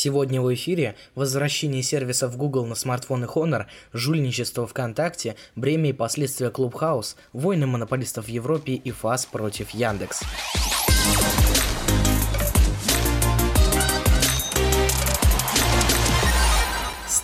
Сегодня 0.00 0.40
в 0.40 0.54
эфире 0.54 0.94
возвращение 1.16 1.82
сервисов 1.82 2.36
Google 2.36 2.66
на 2.66 2.76
смартфоны 2.76 3.24
Honor, 3.24 3.66
жульничество 3.92 4.64
ВКонтакте, 4.64 5.34
бремя 5.56 5.90
и 5.90 5.92
последствия 5.92 6.50
Clubhouse, 6.50 7.16
войны 7.32 7.66
монополистов 7.66 8.26
в 8.26 8.28
Европе 8.28 8.74
и 8.74 8.92
ФАС 8.92 9.26
против 9.26 9.70
Яндекс. 9.70 10.20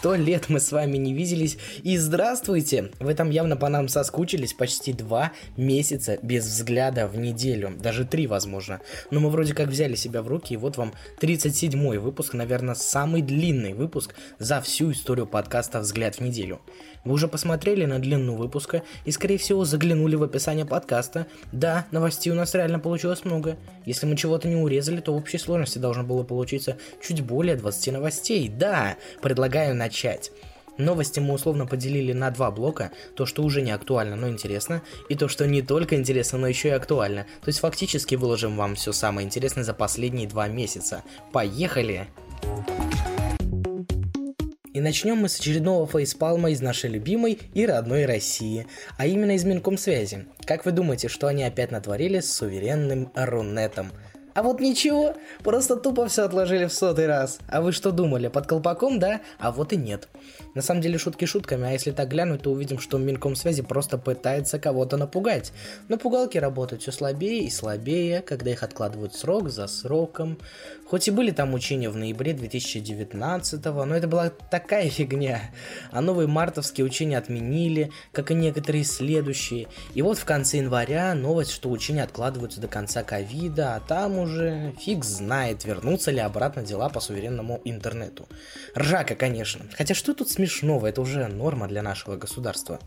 Сто 0.05 0.17
лет 0.17 0.51
мы 0.51 0.61
с 0.61 0.71
вами 0.71 0.99
не 0.99 1.15
виделись. 1.15 1.57
И 1.83 1.97
здравствуйте! 1.97 2.91
Вы 3.01 3.15
там 3.15 3.31
явно 3.31 3.57
по 3.57 3.71
нам 3.71 3.89
соскучились 3.89 4.53
почти 4.53 4.93
два 4.93 5.33
месяца 5.57 6.19
без 6.21 6.45
взгляда 6.45 7.09
в 7.09 7.17
неделю. 7.17 7.73
Даже 7.81 8.05
три, 8.05 8.27
возможно. 8.27 8.83
Но 9.11 9.21
мы 9.21 9.31
вроде 9.31 9.55
как 9.55 9.69
взяли 9.69 9.95
себя 9.95 10.21
в 10.21 10.29
руки, 10.29 10.53
и 10.53 10.59
вот 10.59 10.77
вам 10.77 10.93
37-й 11.23 11.97
выпуск, 11.97 12.35
наверное, 12.35 12.75
самый 12.75 13.23
длинный 13.23 13.73
выпуск 13.73 14.15
за 14.39 14.61
всю 14.61 14.93
историю 14.93 15.27
подкаста 15.27 15.81
«Взгляд 15.81 16.17
в 16.17 16.21
неделю». 16.21 16.61
Вы 17.05 17.15
уже 17.15 17.29
посмотрели 17.29 17.85
на 17.85 17.99
длину 17.99 18.37
выпуска 18.37 18.83
и, 19.05 19.11
скорее 19.11 19.37
всего, 19.37 19.65
заглянули 19.65 20.17
в 20.17 20.23
описание 20.23 20.65
подкаста. 20.65 21.27
Да, 21.53 21.87
новостей 21.91 22.33
у 22.33 22.37
нас 22.37 22.55
реально 22.55 22.79
получилось 22.79 23.25
много. 23.25 23.57
Если 23.85 24.07
мы 24.07 24.17
чего-то 24.17 24.49
не 24.49 24.57
урезали, 24.57 25.01
то 25.01 25.13
в 25.13 25.17
общей 25.17 25.39
сложности 25.39 25.79
должно 25.79 26.03
было 26.03 26.23
получиться 26.23 26.79
чуть 27.07 27.21
более 27.21 27.57
20 27.57 27.93
новостей. 27.93 28.49
Да, 28.49 28.97
предлагаю 29.21 29.75
начать. 29.75 30.33
Новости 30.77 31.21
мы 31.21 31.35
условно 31.35 31.67
поделили 31.67 32.13
на 32.13 32.31
два 32.31 32.51
блока, 32.51 32.91
то, 33.15 33.27
что 33.27 33.45
уже 33.45 33.63
не 33.63 33.71
актуально, 33.71 34.17
но 34.17 34.29
интересно, 34.29 34.83
и 35.09 35.15
то, 35.15 35.29
что 35.29 35.47
не 35.47 35.63
только 35.63 35.95
интересно, 35.95 36.39
но 36.39 36.49
еще 36.49 36.69
и 36.69 36.73
актуально. 36.73 37.27
То 37.43 37.49
есть 37.49 37.61
фактически 37.61 38.17
выложим 38.17 38.57
вам 38.57 38.75
все 38.75 38.93
самое 38.93 39.25
интересное 39.25 39.63
за 39.63 39.73
последние 39.73 40.27
два 40.27 40.49
месяца. 40.49 41.05
Поехали! 41.33 42.09
И 44.75 44.81
начнем 44.81 45.19
мы 45.19 45.29
с 45.29 45.39
очередного 45.39 45.87
фейспалма 45.87 46.51
из 46.51 46.61
нашей 46.61 46.91
любимой 46.91 47.39
и 47.55 47.65
родной 47.65 48.07
России, 48.07 48.67
а 48.99 49.07
именно 49.07 49.37
из 49.37 49.45
Минкомсвязи. 49.45 50.27
Как 50.47 50.65
вы 50.67 50.73
думаете, 50.73 51.07
что 51.07 51.29
они 51.29 51.45
опять 51.45 51.71
натворили 51.71 52.19
с 52.19 52.35
суверенным 52.35 53.13
Рунетом? 53.15 53.93
А 54.35 54.43
вот 54.43 54.61
ничего, 54.61 55.15
просто 55.45 55.77
тупо 55.77 56.09
все 56.09 56.25
отложили 56.25 56.67
в 56.67 56.73
сотый 56.73 57.07
раз. 57.07 57.39
А 57.49 57.63
вы 57.63 57.71
что 57.71 57.93
думали, 57.93 58.27
под 58.27 58.49
колпаком, 58.49 58.99
да? 58.99 59.21
А 59.39 59.53
вот 59.53 59.73
и 59.73 59.77
нет. 59.77 60.09
На 60.57 60.63
самом 60.63 60.81
деле 60.81 60.99
шутки 60.99 61.25
шутками, 61.25 61.69
а 61.69 61.71
если 61.71 61.93
так 61.93 62.09
глянуть, 62.09 62.43
то 62.43 62.51
увидим, 62.51 62.81
что 62.81 62.99
Минкомсвязи 62.99 63.63
просто 63.63 63.97
пытается 63.97 64.59
кого-то 64.59 64.97
напугать. 64.97 65.53
Но 65.89 65.99
пугалки 65.99 66.37
работают 66.37 66.83
все 66.83 66.91
слабее 66.91 67.45
и 67.45 67.51
слабее, 67.51 68.23
когда 68.23 68.51
их 68.51 68.65
откладывают 68.65 69.15
срок 69.15 69.51
за 69.51 69.69
сроком. 69.69 70.39
Хоть 70.87 71.07
и 71.07 71.13
были 71.13 71.31
там 71.31 71.55
учения 71.55 71.89
в 71.89 71.97
ноябре 71.97 72.35
2019, 72.35 73.65
но 73.65 73.95
это 73.97 74.09
была 74.09 74.31
такая 74.31 74.89
фигня. 74.89 75.43
А 75.93 76.01
новые 76.01 76.27
мартовские 76.27 76.85
учения 76.85 77.19
отменили, 77.19 77.91
как 78.13 78.33
и 78.33 78.35
некоторые 78.35 78.83
следующие. 78.83 79.69
И 79.95 80.03
вот 80.03 80.19
в 80.19 80.25
конце 80.25 80.59
января 80.59 81.15
новость, 81.15 81.53
что 81.53 81.71
учения 81.71 82.03
откладываются 82.03 82.61
до 82.61 82.67
конца 82.67 83.05
ковида, 83.05 83.77
а 83.77 83.81
там 83.81 84.24
уже 84.25 84.73
фиг 84.79 85.05
знает, 85.05 85.65
вернутся 85.65 86.11
ли 86.11 86.19
обратно 86.19 86.63
дела 86.63 86.89
по 86.89 87.01
суверенному 87.01 87.61
интернету. 87.65 88.27
Ржака, 88.77 89.15
конечно. 89.15 89.65
Хотя 89.77 89.95
что 89.95 90.15
тут 90.15 90.29
смешного, 90.29 90.87
это 90.87 91.01
уже 91.01 91.29
норма 91.29 91.69
для 91.69 91.83
нашего 91.83 92.17
государства. 92.17 92.81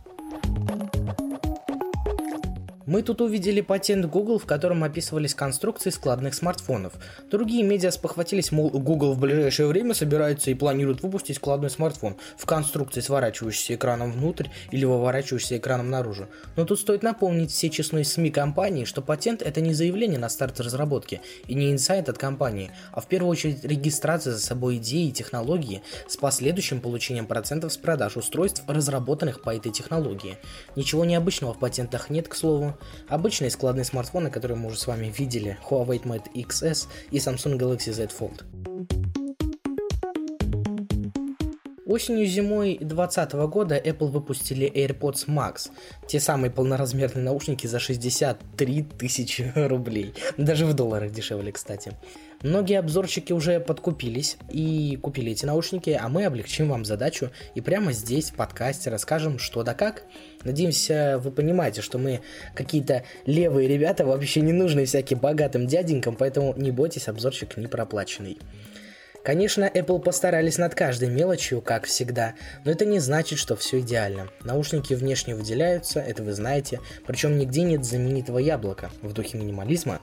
Мы 2.87 3.01
тут 3.03 3.19
увидели 3.19 3.59
патент 3.59 4.05
Google, 4.05 4.39
в 4.39 4.45
котором 4.45 4.81
описывались 4.81 5.35
конструкции 5.35 5.89
складных 5.89 6.33
смартфонов. 6.33 6.93
Другие 7.29 7.61
медиа 7.61 7.91
спохватились, 7.91 8.53
мол, 8.53 8.69
Google 8.69 9.11
в 9.11 9.19
ближайшее 9.19 9.67
время 9.67 9.93
собирается 9.93 10.51
и 10.51 10.53
планирует 10.53 11.03
выпустить 11.03 11.35
складной 11.35 11.69
смартфон 11.69 12.15
в 12.37 12.45
конструкции, 12.45 13.01
сворачивающейся 13.01 13.75
экраном 13.75 14.13
внутрь 14.13 14.47
или 14.71 14.85
выворачивающейся 14.85 15.57
экраном 15.57 15.89
наружу. 15.89 16.27
Но 16.55 16.63
тут 16.63 16.79
стоит 16.79 17.03
напомнить 17.03 17.51
все 17.51 17.69
честные 17.69 18.05
СМИ 18.05 18.31
компании, 18.31 18.85
что 18.85 19.01
патент 19.01 19.41
это 19.41 19.59
не 19.59 19.73
заявление 19.73 20.17
на 20.17 20.29
старт 20.29 20.61
разработки 20.61 21.19
и 21.45 21.55
не 21.55 21.73
инсайт 21.73 22.07
от 22.07 22.17
компании, 22.17 22.71
а 22.93 23.01
в 23.01 23.07
первую 23.07 23.31
очередь 23.31 23.65
регистрация 23.65 24.31
за 24.31 24.39
собой 24.39 24.77
идеи 24.77 25.09
и 25.09 25.11
технологии 25.11 25.81
с 26.07 26.15
последующим 26.15 26.79
получением 26.79 27.25
процентов 27.25 27.73
с 27.73 27.77
продаж 27.77 28.15
устройств, 28.15 28.63
разработанных 28.65 29.41
по 29.41 29.53
этой 29.53 29.73
технологии. 29.73 30.37
Ничего 30.77 31.03
необычного 31.03 31.53
в 31.53 31.59
патентах 31.59 32.09
нет, 32.09 32.29
к 32.29 32.33
слову. 32.33 32.76
Обычные 33.07 33.49
складные 33.51 33.85
смартфоны, 33.85 34.29
которые 34.29 34.57
мы 34.57 34.67
уже 34.67 34.77
с 34.77 34.87
вами 34.87 35.13
видели, 35.15 35.57
Huawei 35.69 36.01
Mate 36.03 36.31
XS 36.33 36.87
и 37.11 37.17
Samsung 37.17 37.57
Galaxy 37.57 37.91
Z 37.91 38.09
Fold. 38.17 38.43
Осенью-зимой 41.87 42.77
2020 42.81 43.31
года 43.49 43.77
Apple 43.77 44.07
выпустили 44.07 44.69
AirPods 44.69 45.27
Max, 45.27 45.71
те 46.05 46.19
самые 46.19 46.51
полноразмерные 46.51 47.23
наушники 47.23 47.65
за 47.65 47.79
63 47.79 48.83
тысячи 48.99 49.53
рублей. 49.55 50.13
Даже 50.35 50.65
в 50.65 50.73
долларах 50.73 51.11
дешевле, 51.11 51.53
кстати. 51.53 51.93
Многие 52.43 52.77
обзорщики 52.79 53.31
уже 53.31 53.61
подкупились 53.61 54.37
и 54.51 54.99
купили 55.01 55.31
эти 55.31 55.45
наушники, 55.45 55.97
а 55.99 56.09
мы 56.09 56.25
облегчим 56.25 56.69
вам 56.69 56.83
задачу 56.83 57.31
и 57.55 57.61
прямо 57.61 57.93
здесь 57.93 58.31
в 58.31 58.35
подкасте 58.35 58.89
расскажем, 58.89 59.39
что 59.39 59.63
да 59.63 59.73
как. 59.73 60.03
Надеемся, 60.47 61.19
вы 61.21 61.31
понимаете, 61.31 61.81
что 61.81 61.97
мы 61.97 62.21
какие-то 62.55 63.03
левые 63.25 63.67
ребята, 63.67 64.05
вообще 64.05 64.39
не 64.39 64.53
нужны 64.53 64.85
всяким 64.85 65.19
богатым 65.19 65.67
дяденькам, 65.67 66.15
поэтому 66.15 66.53
не 66.55 66.71
бойтесь, 66.71 67.09
обзорщик 67.09 67.57
не 67.57 67.67
проплаченный. 67.67 68.37
Конечно, 69.25 69.65
Apple 69.65 69.99
постарались 69.99 70.57
над 70.57 70.73
каждой 70.73 71.09
мелочью, 71.09 71.59
как 71.59 71.83
всегда, 71.83 72.35
но 72.63 72.71
это 72.71 72.85
не 72.85 72.99
значит, 72.99 73.39
что 73.39 73.57
все 73.57 73.81
идеально. 73.81 74.29
Наушники 74.45 74.93
внешне 74.93 75.35
выделяются, 75.35 75.99
это 75.99 76.23
вы 76.23 76.31
знаете, 76.31 76.79
причем 77.05 77.37
нигде 77.37 77.63
нет 77.63 77.83
знаменитого 77.83 78.37
яблока 78.37 78.89
в 79.01 79.11
духе 79.11 79.37
минимализма. 79.37 79.99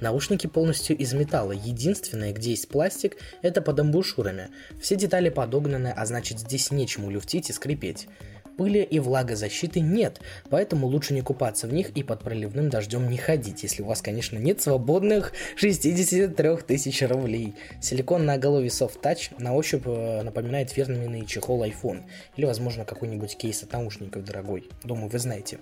Наушники 0.00 0.48
полностью 0.48 0.96
из 0.96 1.12
металла. 1.12 1.52
Единственное, 1.52 2.32
где 2.32 2.50
есть 2.50 2.68
пластик, 2.68 3.18
это 3.42 3.62
под 3.62 3.78
амбушюрами. 3.78 4.48
Все 4.80 4.96
детали 4.96 5.28
подогнаны, 5.28 5.92
а 5.96 6.04
значит 6.06 6.40
здесь 6.40 6.72
нечему 6.72 7.10
люфтить 7.10 7.50
и 7.50 7.52
скрипеть. 7.52 8.08
Пыли 8.56 8.82
и 8.82 8.98
влагозащиты 8.98 9.80
нет, 9.80 10.20
поэтому 10.48 10.86
лучше 10.86 11.12
не 11.12 11.20
купаться 11.20 11.66
в 11.66 11.72
них 11.72 11.90
и 11.90 12.02
под 12.02 12.20
проливным 12.20 12.70
дождем 12.70 13.10
не 13.10 13.18
ходить, 13.18 13.62
если 13.62 13.82
у 13.82 13.86
вас, 13.86 14.00
конечно, 14.00 14.38
нет 14.38 14.62
свободных 14.62 15.32
63 15.56 16.56
тысяч 16.66 17.02
рублей. 17.02 17.54
Силикон 17.82 18.24
на 18.24 18.38
голове 18.38 18.68
Soft 18.68 19.00
Touch 19.02 19.32
на 19.38 19.54
ощупь 19.54 19.86
э, 19.86 20.22
напоминает 20.22 20.70
фирменный 20.70 21.26
чехол 21.26 21.64
iPhone 21.64 22.04
или, 22.36 22.46
возможно, 22.46 22.84
какой-нибудь 22.84 23.36
кейс 23.36 23.62
от 23.62 23.72
наушников 23.72 24.24
дорогой. 24.24 24.68
Думаю, 24.84 25.10
вы 25.10 25.18
знаете. 25.18 25.58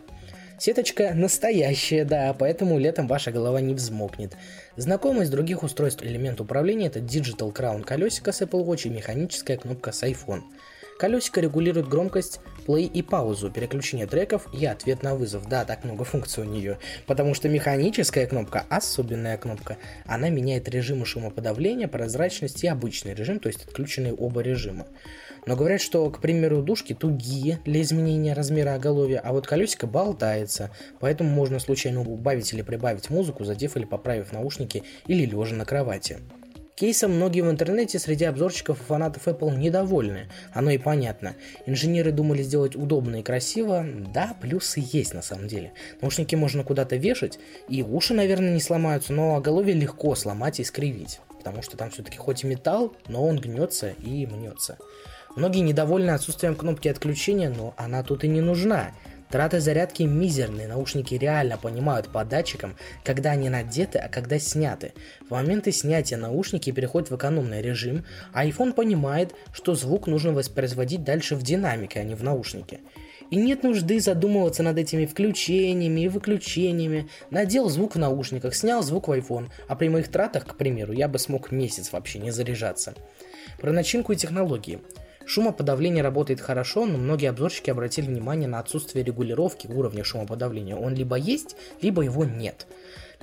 Сеточка 0.59 1.13
настоящая, 1.15 2.05
да, 2.05 2.33
поэтому 2.33 2.79
летом 2.79 3.09
ваша 3.09 3.33
голова 3.33 3.61
не 3.61 3.75
взмокнет. 3.75 4.37
Знакомый 4.77 5.25
из 5.25 5.31
других 5.31 5.65
устройств 5.65 6.05
элемент 6.05 6.41
управления 6.41 6.87
это 6.87 7.01
Digital 7.01 7.53
Crown 7.53 7.83
колесико 7.83 8.31
с 8.31 8.41
Apple 8.41 8.65
Watch 8.65 8.87
и 8.87 8.91
механическая 8.91 9.57
кнопка 9.57 9.91
с 9.91 10.05
iPhone. 10.05 10.43
Колесико 10.99 11.41
регулирует 11.41 11.89
громкость, 11.89 12.39
плей 12.65 12.87
и 12.87 13.03
паузу, 13.03 13.51
переключение 13.51 14.07
треков 14.07 14.49
и 14.53 14.65
ответ 14.67 15.03
на 15.03 15.15
вызов. 15.15 15.49
Да, 15.49 15.65
так 15.65 15.85
много 15.85 16.05
функций 16.05 16.43
у 16.43 16.47
нее. 16.47 16.79
Потому 17.07 17.35
что 17.35 17.49
механическая 17.49 18.27
кнопка, 18.27 18.65
особенная 18.69 19.37
кнопка, 19.37 19.77
она 20.07 20.31
меняет 20.31 20.69
режимы 20.69 21.07
шумоподавления, 21.07 21.89
прозрачность 21.89 22.65
и 22.65 22.69
обычный 22.69 23.15
режим, 23.15 23.39
то 23.39 23.49
есть 23.49 23.65
отключенные 23.65 24.15
оба 24.15 24.41
режима. 24.41 24.87
Но 25.47 25.57
говорят, 25.57 25.81
что, 25.81 26.09
к 26.11 26.21
примеру, 26.21 26.63
дужки 26.63 26.95
тугие 26.95 27.59
для 27.65 27.83
изменения 27.83 28.33
размера 28.33 28.75
оголовья, 28.75 29.21
а 29.23 29.33
вот 29.33 29.47
колесико 29.47 29.87
болтается, 29.87 30.71
поэтому 31.01 31.31
можно 31.31 31.59
случайно 31.59 32.01
убавить 32.01 32.53
или 32.53 32.63
прибавить 32.63 33.11
музыку, 33.11 33.45
задев 33.45 33.77
или 33.77 33.85
поправив 33.85 34.33
наушники 34.33 34.85
или 35.07 35.27
лежа 35.27 35.55
на 35.55 35.67
кровати. 35.67 36.19
Кейсом 36.77 37.13
многие 37.13 37.43
в 37.43 37.51
интернете 37.51 38.01
среди 38.01 38.25
обзорщиков 38.25 38.81
и 38.81 38.85
фанатов 38.85 39.29
Apple 39.29 39.57
недовольны. 39.57 40.29
Оно 40.53 40.71
и 40.71 40.79
понятно. 40.79 41.37
Инженеры 41.67 42.11
думали 42.11 42.43
сделать 42.43 42.75
удобно 42.75 43.21
и 43.21 43.23
красиво. 43.23 43.87
Да, 44.13 44.37
плюсы 44.41 44.83
есть 44.85 45.15
на 45.15 45.23
самом 45.23 45.47
деле. 45.47 45.73
Наушники 46.01 46.35
можно 46.35 46.65
куда-то 46.65 46.97
вешать, 46.97 47.39
и 47.69 47.85
уши, 47.85 48.13
наверное, 48.13 48.53
не 48.53 48.61
сломаются, 48.61 49.13
но 49.13 49.37
оголовье 49.37 49.73
легко 49.73 50.17
сломать 50.17 50.59
и 50.59 50.63
искривить. 50.63 51.21
Потому 51.39 51.63
что 51.63 51.77
там 51.77 51.91
все-таки 51.91 52.19
хоть 52.19 52.43
и 52.43 52.49
металл, 52.49 52.97
но 53.07 53.25
он 53.25 53.39
гнется 53.39 53.91
и 53.91 54.27
мнется. 54.27 54.77
Многие 55.37 55.61
недовольны 55.61 56.11
отсутствием 56.11 56.57
кнопки 56.57 56.89
отключения, 56.89 57.51
но 57.51 57.75
она 57.77 58.03
тут 58.03 58.25
и 58.25 58.29
не 58.29 58.41
нужна. 58.41 58.91
Траты 59.31 59.61
зарядки 59.61 60.05
мизерные, 60.05 60.69
наушники 60.69 61.15
реально 61.15 61.59
понимают 61.59 62.09
по 62.09 62.25
датчикам, 62.25 62.77
когда 63.03 63.33
они 63.33 63.49
надеты, 63.49 63.99
а 63.99 64.09
когда 64.09 64.39
сняты. 64.39 64.93
В 65.29 65.33
моменты 65.33 65.73
снятия 65.73 66.17
наушники 66.17 66.71
переходят 66.71 67.11
в 67.11 67.17
экономный 67.17 67.61
режим, 67.61 68.05
а 68.33 68.47
iPhone 68.47 68.73
понимает, 68.73 69.35
что 69.53 69.75
звук 69.75 70.07
нужно 70.07 70.33
воспроизводить 70.33 71.03
дальше 71.03 71.35
в 71.35 71.43
динамике, 71.43 72.01
а 72.01 72.05
не 72.05 72.15
в 72.15 72.23
наушнике. 72.23 72.81
И 73.31 73.37
нет 73.37 73.63
нужды 73.63 74.01
задумываться 74.01 74.63
над 74.63 74.79
этими 74.79 75.07
включениями 75.07 76.03
и 76.03 76.09
выключениями. 76.09 77.09
Надел 77.31 77.69
звук 77.69 77.97
в 77.97 77.99
наушниках, 77.99 78.55
снял 78.55 78.83
звук 78.83 79.09
в 79.09 79.13
iPhone, 79.13 79.49
а 79.67 79.75
при 79.75 79.89
моих 79.89 80.09
тратах, 80.09 80.47
к 80.47 80.57
примеру, 80.57 80.93
я 80.93 81.09
бы 81.09 81.19
смог 81.19 81.51
месяц 81.51 81.91
вообще 81.91 82.19
не 82.19 82.31
заряжаться. 82.31 82.95
Про 83.59 83.73
начинку 83.73 84.13
и 84.13 84.17
технологии. 84.17 84.79
Шумоподавление 85.27 86.03
работает 86.03 86.41
хорошо, 86.41 86.87
но 86.87 86.99
многие 86.99 87.31
обзорщики 87.31 87.71
обратили 87.71 88.07
внимание 88.07 88.49
на 88.49 88.59
отсутствие 88.59 89.05
регулировки 89.05 89.67
уровня 89.67 90.05
шумоподавления. 90.05 90.77
Он 90.77 90.95
либо 90.95 91.17
есть, 91.17 91.57
либо 91.81 92.03
его 92.03 92.25
нет. 92.25 92.67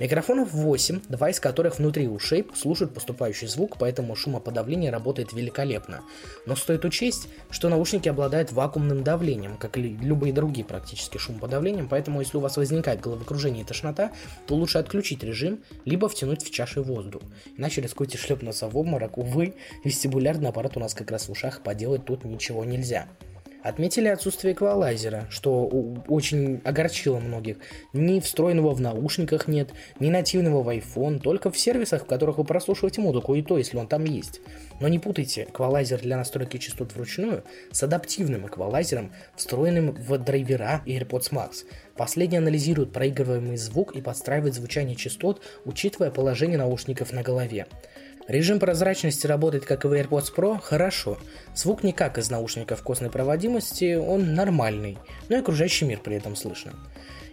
Микрофонов 0.02 0.52
8, 0.52 1.02
два 1.10 1.30
из 1.30 1.38
которых 1.38 1.78
внутри 1.78 2.08
ушей 2.08 2.44
слушают 2.56 2.92
поступающий 2.92 3.46
звук, 3.46 3.76
поэтому 3.78 4.16
шумоподавление 4.16 4.90
работает 4.90 5.32
великолепно. 5.32 6.00
Но 6.44 6.56
стоит 6.56 6.84
учесть, 6.84 7.28
что 7.50 7.68
наушники 7.68 8.08
обладают 8.08 8.50
вакуумным 8.50 9.04
давлением, 9.04 9.56
как 9.56 9.78
и 9.78 9.80
любые 9.80 10.32
другие 10.32 10.64
практически 10.64 11.18
шумоподавлением, 11.18 11.86
поэтому 11.88 12.18
если 12.18 12.36
у 12.36 12.40
вас 12.40 12.56
возникает 12.56 13.00
головокружение 13.00 13.62
и 13.62 13.64
тошнота, 13.64 14.10
то 14.48 14.56
лучше 14.56 14.78
отключить 14.78 15.22
режим, 15.22 15.60
либо 15.84 16.08
втянуть 16.08 16.42
в 16.42 16.50
чаши 16.50 16.82
воздух. 16.82 17.22
Иначе 17.56 17.80
рискуете 17.80 18.18
шлепнуться 18.18 18.66
в 18.66 18.76
обморок, 18.76 19.18
увы, 19.18 19.54
вестибулярный 19.84 20.48
аппарат 20.48 20.76
у 20.76 20.80
нас 20.80 20.94
как 20.94 21.12
раз 21.12 21.28
в 21.28 21.30
ушах, 21.30 21.60
поделать 21.60 22.04
тут 22.06 22.24
ничего 22.24 22.64
нельзя. 22.64 23.06
Отметили 23.62 24.08
отсутствие 24.08 24.54
эквалайзера, 24.54 25.26
что 25.30 25.64
очень 26.08 26.60
огорчило 26.64 27.20
многих. 27.20 27.58
Ни 27.92 28.18
встроенного 28.18 28.74
в 28.74 28.80
наушниках 28.80 29.46
нет, 29.46 29.70
ни 30.00 30.10
нативного 30.10 30.62
в 30.62 30.68
iPhone, 30.68 31.20
только 31.20 31.50
в 31.50 31.58
сервисах, 31.58 32.02
в 32.02 32.06
которых 32.06 32.38
вы 32.38 32.44
прослушиваете 32.44 33.00
музыку, 33.00 33.34
и 33.36 33.42
то, 33.42 33.58
если 33.58 33.76
он 33.76 33.86
там 33.86 34.04
есть. 34.04 34.40
Но 34.80 34.88
не 34.88 34.98
путайте 34.98 35.44
эквалайзер 35.44 36.00
для 36.00 36.16
настройки 36.16 36.56
частот 36.56 36.92
вручную 36.94 37.44
с 37.70 37.82
адаптивным 37.84 38.46
эквалайзером, 38.46 39.12
встроенным 39.36 39.92
в 39.92 40.18
драйвера 40.18 40.82
AirPods 40.84 41.30
Max. 41.30 41.64
Последний 41.96 42.38
анализирует 42.38 42.92
проигрываемый 42.92 43.56
звук 43.56 43.94
и 43.94 44.00
подстраивает 44.00 44.54
звучание 44.54 44.96
частот, 44.96 45.40
учитывая 45.64 46.10
положение 46.10 46.58
наушников 46.58 47.12
на 47.12 47.22
голове. 47.22 47.66
Режим 48.32 48.58
прозрачности 48.60 49.26
работает 49.26 49.66
как 49.66 49.84
и 49.84 49.88
в 49.88 49.92
AirPods 49.92 50.34
Pro 50.34 50.58
хорошо. 50.58 51.18
Звук 51.54 51.82
не 51.82 51.92
как 51.92 52.16
из 52.16 52.30
наушников 52.30 52.82
костной 52.82 53.10
проводимости, 53.10 53.94
он 53.94 54.34
нормальный, 54.34 54.96
но 55.28 55.36
и 55.36 55.40
окружающий 55.40 55.84
мир 55.84 56.00
при 56.02 56.16
этом 56.16 56.34
слышно. 56.34 56.72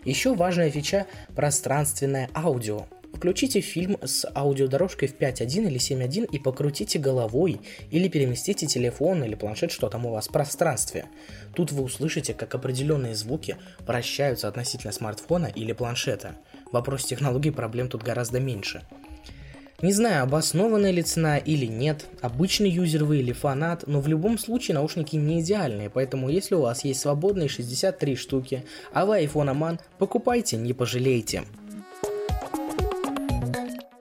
Еще 0.04 0.36
важная 0.36 0.69
фича– 0.69 1.07
пространственное 1.38 2.30
аудио. 2.36 2.86
Включите 3.13 3.62
фильм 3.62 3.98
с 4.04 4.30
аудиодорожкой 4.36 5.07
в 5.07 5.18
5.1 5.18 5.68
или 5.69 5.80
7.1 5.80 6.30
и 6.34 6.38
покрутите 6.38 7.00
головой 7.00 7.62
или 7.92 8.10
переместите 8.10 8.68
телефон 8.68 9.24
или 9.24 9.36
планшет, 9.36 9.72
что 9.72 9.88
там 9.88 10.06
у 10.06 10.12
вас 10.12 10.28
в 10.28 10.34
пространстве. 10.34 11.06
Тут 11.56 11.72
вы 11.72 11.84
услышите, 11.84 12.34
как 12.34 12.54
определенные 12.56 13.16
звуки 13.16 13.56
вращаются 13.88 14.50
относительно 14.50 14.92
смартфона 14.92 15.46
или 15.46 15.72
планшета. 15.72 16.36
В 16.69 16.74
вопросе 16.74 17.07
технологий 17.07 17.51
проблем 17.51 17.88
тут 17.88 18.04
гораздо 18.04 18.42
меньше– 18.42 18.84
не 19.81 19.94
знаю, 19.94 20.24
обоснованная 20.24 20.92
ли 20.92 21.02
цена 21.02 21.38
или 21.38 21.66
нет, 21.66 22.06
обычный 22.22 22.70
юзер 22.70 23.06
вы 23.06 23.20
или 23.20 23.31
фанат, 23.31 23.86
но 23.88 24.02
в 24.02 24.08
любом 24.08 24.38
случае 24.38 24.76
наушники 24.76 25.16
не 25.16 25.40
идеальные, 25.40 25.90
поэтому 25.90 26.30
если 26.30 26.56
у 26.56 26.62
вас 26.62 26.84
есть 26.84 27.00
свободные 27.00 27.48
63 27.48 28.16
штуки, 28.16 28.66
а 28.92 29.06
вы 29.06 29.24
iPhone 29.24 29.54
Amman, 29.54 29.80
покупайте, 29.98 30.58
не 30.58 30.74
пожалеете. 30.74 31.44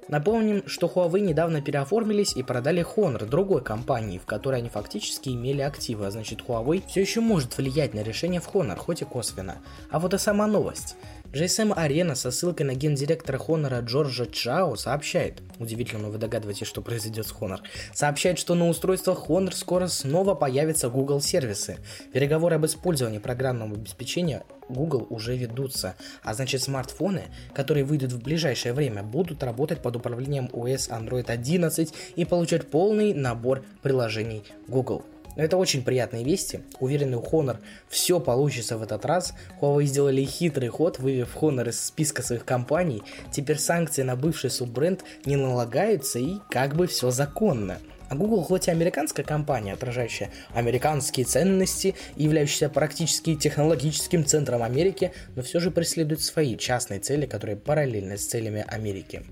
Напомним, 0.09 0.63
что 0.67 0.87
Huawei 0.87 1.21
недавно 1.21 1.61
переоформились 1.61 2.35
и 2.35 2.43
продали 2.43 2.85
Honor 2.97 3.27
другой 3.27 3.63
компании, 3.63 4.19
в 4.19 4.25
которой 4.25 4.61
они 4.61 4.71
фактически 4.71 5.29
имели 5.29 5.61
активы, 5.61 6.07
а 6.07 6.11
значит 6.11 6.41
Huawei 6.41 6.83
все 6.89 7.03
еще 7.03 7.21
может 7.21 7.59
влиять 7.59 7.93
на 7.93 8.03
решение 8.03 8.41
в 8.41 8.49
Honor, 8.55 8.77
хоть 8.77 9.03
и 9.03 9.05
косвенно. 9.05 9.59
А 9.91 9.99
вот 9.99 10.15
и 10.15 10.19
сама 10.19 10.47
новость. 10.47 10.97
GSM 11.33 11.77
Arena 11.77 12.15
со 12.15 12.31
ссылкой 12.31 12.65
на 12.65 12.75
гендиректора 12.75 13.39
Honor 13.39 13.83
Джорджа 13.83 14.25
Чао 14.25 14.77
сообщает, 14.77 15.43
удивительно, 15.59 16.05
но 16.05 16.11
вы 16.11 16.17
догадываетесь, 16.17 16.67
что 16.67 16.81
произойдет 16.81 17.27
с 17.27 17.33
Honor, 17.33 17.59
сообщает, 17.93 18.39
что 18.39 18.55
на 18.55 18.67
устройствах 18.67 19.29
Honor 19.29 19.55
скоро 19.55 19.89
снова 19.89 20.35
появятся 20.35 20.89
Google 20.89 21.21
сервисы. 21.21 21.77
Переговоры 22.15 22.57
об 22.57 22.65
использовании 22.65 23.19
программного 23.19 23.75
обеспечения 23.75 24.43
Google 24.69 25.06
уже 25.11 25.37
ведутся, 25.37 25.97
а 26.23 26.35
значит 26.35 26.62
смартфоны, 26.62 27.25
которые 27.55 27.85
выйдут 27.85 28.12
в 28.12 28.23
ближайшее 28.23 28.73
время, 28.73 29.03
будут 29.03 29.43
работать 29.43 29.81
под 29.81 29.97
управлением 29.97 30.50
OS 30.53 30.91
Android 30.91 31.31
11 31.31 31.94
и 32.17 32.25
получать 32.25 32.69
полный 32.69 33.15
набор 33.15 33.65
приложений 33.82 34.44
Google. 34.67 35.05
Это 35.38 35.56
очень 35.56 35.85
приятные 35.85 36.25
вести. 36.25 36.62
Уверенный 36.81 37.17
у 37.17 37.23
Honor 37.23 37.59
все 37.88 38.19
получится 38.19 38.76
в 38.76 38.82
этот 38.82 39.05
раз. 39.05 39.35
Huawei 39.61 39.85
сделали 39.85 40.25
хитрый 40.25 40.69
ход, 40.69 40.99
вывев 40.99 41.37
Honor 41.41 41.69
из 41.69 41.81
списка 41.81 42.23
своих 42.23 42.44
компаний. 42.44 43.05
Теперь 43.31 43.59
санкции 43.59 44.03
на 44.03 44.17
бывший 44.17 44.50
суббренд 44.50 45.05
не 45.26 45.37
налагаются 45.37 46.19
и 46.19 46.38
как 46.50 46.75
бы 46.75 46.88
все 46.88 47.12
законно. 47.12 47.79
А 48.09 48.15
Google 48.15 48.43
хоть 48.43 48.69
и 48.69 48.71
американская 48.71 49.25
компания, 49.25 49.75
отражающая 49.75 50.31
американские 50.55 51.27
ценности 51.27 51.95
и 52.17 52.25
являющаяся 52.25 52.69
практически 52.69 53.35
технологическим 53.35 54.25
центром 54.25 54.63
Америки, 54.63 55.13
но 55.37 55.43
все 55.43 55.61
же 55.61 55.71
преследует 55.71 56.23
свои 56.23 56.57
частные 56.57 57.01
цели, 57.01 57.27
которые 57.27 57.57
параллельны 57.57 58.17
с 58.17 58.27
целями 58.27 58.65
Америки. 58.67 59.23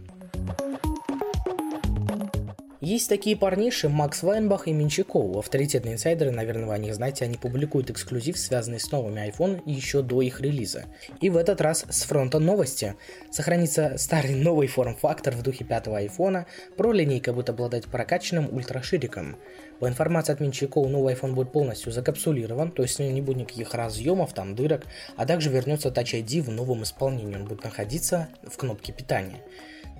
Есть 2.86 3.08
такие 3.08 3.36
парниши, 3.36 3.88
Макс 3.88 4.22
Вайнбах 4.22 4.68
и 4.68 4.72
Менчаков. 4.72 5.36
Авторитетные 5.36 5.94
инсайдеры, 5.94 6.30
наверное, 6.30 6.66
вы 6.66 6.74
о 6.74 6.78
них 6.78 6.94
знаете, 6.94 7.24
они 7.24 7.36
публикуют 7.36 7.90
эксклюзив, 7.90 8.38
связанный 8.38 8.78
с 8.78 8.92
новыми 8.92 9.28
iPhone 9.28 9.60
еще 9.66 10.02
до 10.02 10.22
их 10.22 10.40
релиза. 10.40 10.84
И 11.20 11.28
в 11.28 11.36
этот 11.36 11.60
раз 11.60 11.84
с 11.88 12.04
фронта 12.04 12.38
новости. 12.38 12.94
Сохранится 13.32 13.94
старый 13.98 14.36
новый 14.36 14.68
форм-фактор 14.68 15.34
в 15.34 15.42
духе 15.42 15.64
пятого 15.64 16.00
iPhone, 16.00 16.44
про 16.76 16.92
линейка 16.92 17.32
будет 17.32 17.50
обладать 17.50 17.86
прокачанным 17.86 18.54
ультрашириком. 18.54 19.34
По 19.80 19.88
информации 19.88 20.34
от 20.34 20.38
Менчакова, 20.38 20.86
новый 20.86 21.14
iPhone 21.14 21.32
будет 21.32 21.50
полностью 21.50 21.90
закапсулирован, 21.90 22.70
то 22.70 22.82
есть 22.84 23.00
не 23.00 23.20
будет 23.20 23.38
никаких 23.38 23.74
разъемов, 23.74 24.32
там 24.32 24.54
дырок, 24.54 24.86
а 25.16 25.26
также 25.26 25.50
вернется 25.50 25.88
Touch 25.88 26.22
ID 26.22 26.40
в 26.40 26.50
новом 26.50 26.84
исполнении, 26.84 27.34
он 27.34 27.46
будет 27.46 27.64
находиться 27.64 28.28
в 28.44 28.56
кнопке 28.56 28.92
питания. 28.92 29.40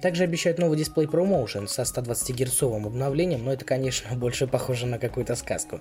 Также 0.02 0.24
обещают 0.24 0.58
новый 0.58 0.76
дисплей 0.76 1.06
ProMotion 1.06 1.66
со 1.66 1.84
120 1.84 2.36
герцовым 2.36 2.86
обновлением, 2.86 3.44
но 3.44 3.52
это, 3.52 3.64
конечно, 3.64 4.14
больше 4.16 4.46
похоже 4.46 4.86
на 4.86 4.98
какую-то 4.98 5.34
сказку. 5.36 5.80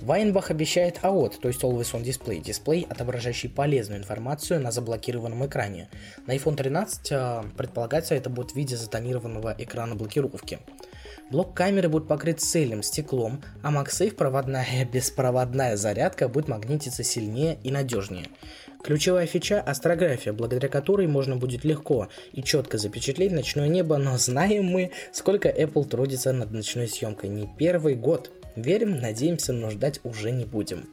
Вайнбах 0.00 0.50
обещает 0.50 0.98
AOT, 1.02 1.40
то 1.40 1.48
есть 1.48 1.62
Always 1.62 1.92
On 1.92 2.02
Display, 2.02 2.40
дисплей, 2.40 2.86
отображающий 2.88 3.48
полезную 3.48 4.00
информацию 4.00 4.60
на 4.60 4.70
заблокированном 4.70 5.46
экране. 5.46 5.88
На 6.26 6.36
iPhone 6.36 6.56
13 6.56 7.12
а, 7.12 7.44
предполагается 7.56 8.14
это 8.14 8.30
будет 8.30 8.52
в 8.52 8.56
виде 8.56 8.76
затонированного 8.76 9.54
экрана 9.58 9.96
блокировки. 9.96 10.60
Блок 11.30 11.52
камеры 11.52 11.90
будет 11.90 12.08
покрыт 12.08 12.40
цельным 12.40 12.82
стеклом, 12.82 13.42
а 13.62 13.70
MagSafe 13.70 14.14
проводная 14.14 14.84
беспроводная 14.92 15.76
зарядка 15.76 16.28
будет 16.28 16.48
магнититься 16.48 17.02
сильнее 17.04 17.58
и 17.62 17.70
надежнее. 17.70 18.28
Ключевая 18.82 19.26
фича– 19.26 19.60
астрография, 19.66 20.32
благодаря 20.32 20.68
которой 20.68 21.06
можно 21.06 21.36
будет 21.36 21.64
легко 21.64 22.08
и 22.32 22.42
четко 22.42 22.78
запечатлеть 22.78 23.32
ночное 23.32 23.68
небо, 23.68 23.96
но 23.96 24.16
знаем 24.18 24.66
мы, 24.66 24.92
сколько 25.12 25.48
Apple 25.48 25.88
трудится 25.88 26.32
над 26.32 26.52
ночной 26.52 26.88
съемкой 26.88 27.28
не 27.28 27.48
первый 27.58 27.96
год. 27.96 28.30
Верим, 28.56 28.98
надеемся, 28.98 29.52
но 29.52 29.70
ждать 29.70 30.00
уже 30.04 30.30
не 30.30 30.44
будем. 30.44 30.88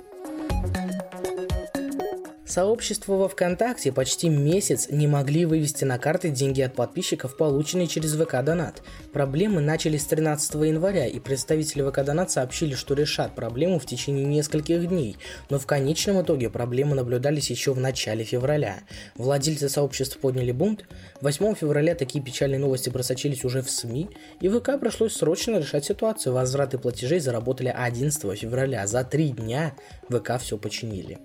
Сообщество 2.48 3.14
во 3.14 3.28
ВКонтакте 3.28 3.92
почти 3.92 4.30
месяц 4.30 4.88
не 4.92 5.08
могли 5.08 5.46
вывести 5.46 5.84
на 5.84 5.98
карты 5.98 6.30
деньги 6.30 6.62
от 6.62 6.76
подписчиков, 6.76 7.38
полученные 7.38 7.88
через 7.88 8.14
ВК 8.16 8.44
Донат. 8.44 8.84
Проблемы 9.12 9.62
начались 9.62 10.04
с 10.04 10.06
13 10.06 10.54
января, 10.54 11.08
и 11.08 11.20
представители 11.20 11.82
ВК 11.82 12.04
Донат 12.04 12.30
сообщили, 12.30 12.76
что 12.76 12.94
решат 12.94 13.34
проблему 13.34 13.80
в 13.80 13.88
течение 13.88 14.26
нескольких 14.26 14.88
дней, 14.88 15.18
но 15.50 15.58
в 15.58 15.66
конечном 15.66 16.22
итоге 16.22 16.52
проблемы 16.52 16.96
наблюдались 16.96 17.50
еще 17.50 17.74
в 17.74 17.80
начале 17.80 18.24
февраля. 18.24 18.82
Владельцы 19.16 19.68
сообществ 19.68 20.20
подняли 20.20 20.52
бунт, 20.52 20.86
8 21.22 21.56
февраля 21.56 21.96
такие 21.96 22.24
печальные 22.24 22.60
новости 22.60 22.92
просочились 22.92 23.44
уже 23.44 23.64
в 23.64 23.72
СМИ, 23.72 24.08
и 24.40 24.50
ВК 24.50 24.80
пришлось 24.80 25.16
срочно 25.16 25.58
решать 25.58 25.86
ситуацию. 25.86 26.34
Возвраты 26.34 26.78
платежей 26.78 27.20
заработали 27.20 27.74
11 27.76 28.38
февраля, 28.38 28.86
за 28.86 29.04
три 29.04 29.30
дня 29.30 29.74
ВК 30.10 30.40
все 30.40 30.60
починили. 30.60 31.18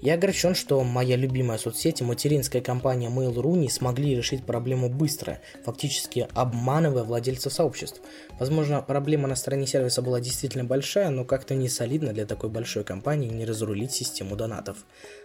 Я 0.00 0.14
огорчен, 0.14 0.54
что 0.54 0.82
моя 0.84 1.16
любимая 1.16 1.56
соцсеть 1.56 2.00
и 2.00 2.04
материнская 2.04 2.60
компания 2.60 3.08
Mail.ru 3.08 3.56
не 3.56 3.70
смогли 3.70 4.14
решить 4.14 4.44
проблему 4.44 4.88
быстро, 4.88 5.40
фактически 5.64 6.28
обманывая 6.34 7.04
владельцев 7.04 7.52
сообществ. 7.52 8.02
Возможно, 8.38 8.82
проблема 8.82 9.28
на 9.28 9.36
стороне 9.36 9.66
сервиса 9.66 10.02
была 10.02 10.20
действительно 10.20 10.64
большая, 10.64 11.08
но 11.10 11.24
как-то 11.24 11.54
не 11.54 11.68
солидно 11.68 12.12
для 12.12 12.26
такой 12.26 12.50
большой 12.50 12.84
компании 12.84 13.30
не 13.30 13.44
разрулить 13.44 13.92
систему 13.92 14.36
донатов. 14.36 14.78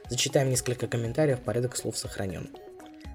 Зачитаем 0.09 0.49
несколько 0.49 0.87
комментариев, 0.87 1.39
порядок 1.39 1.75
слов 1.75 1.97
сохранен. 1.97 2.49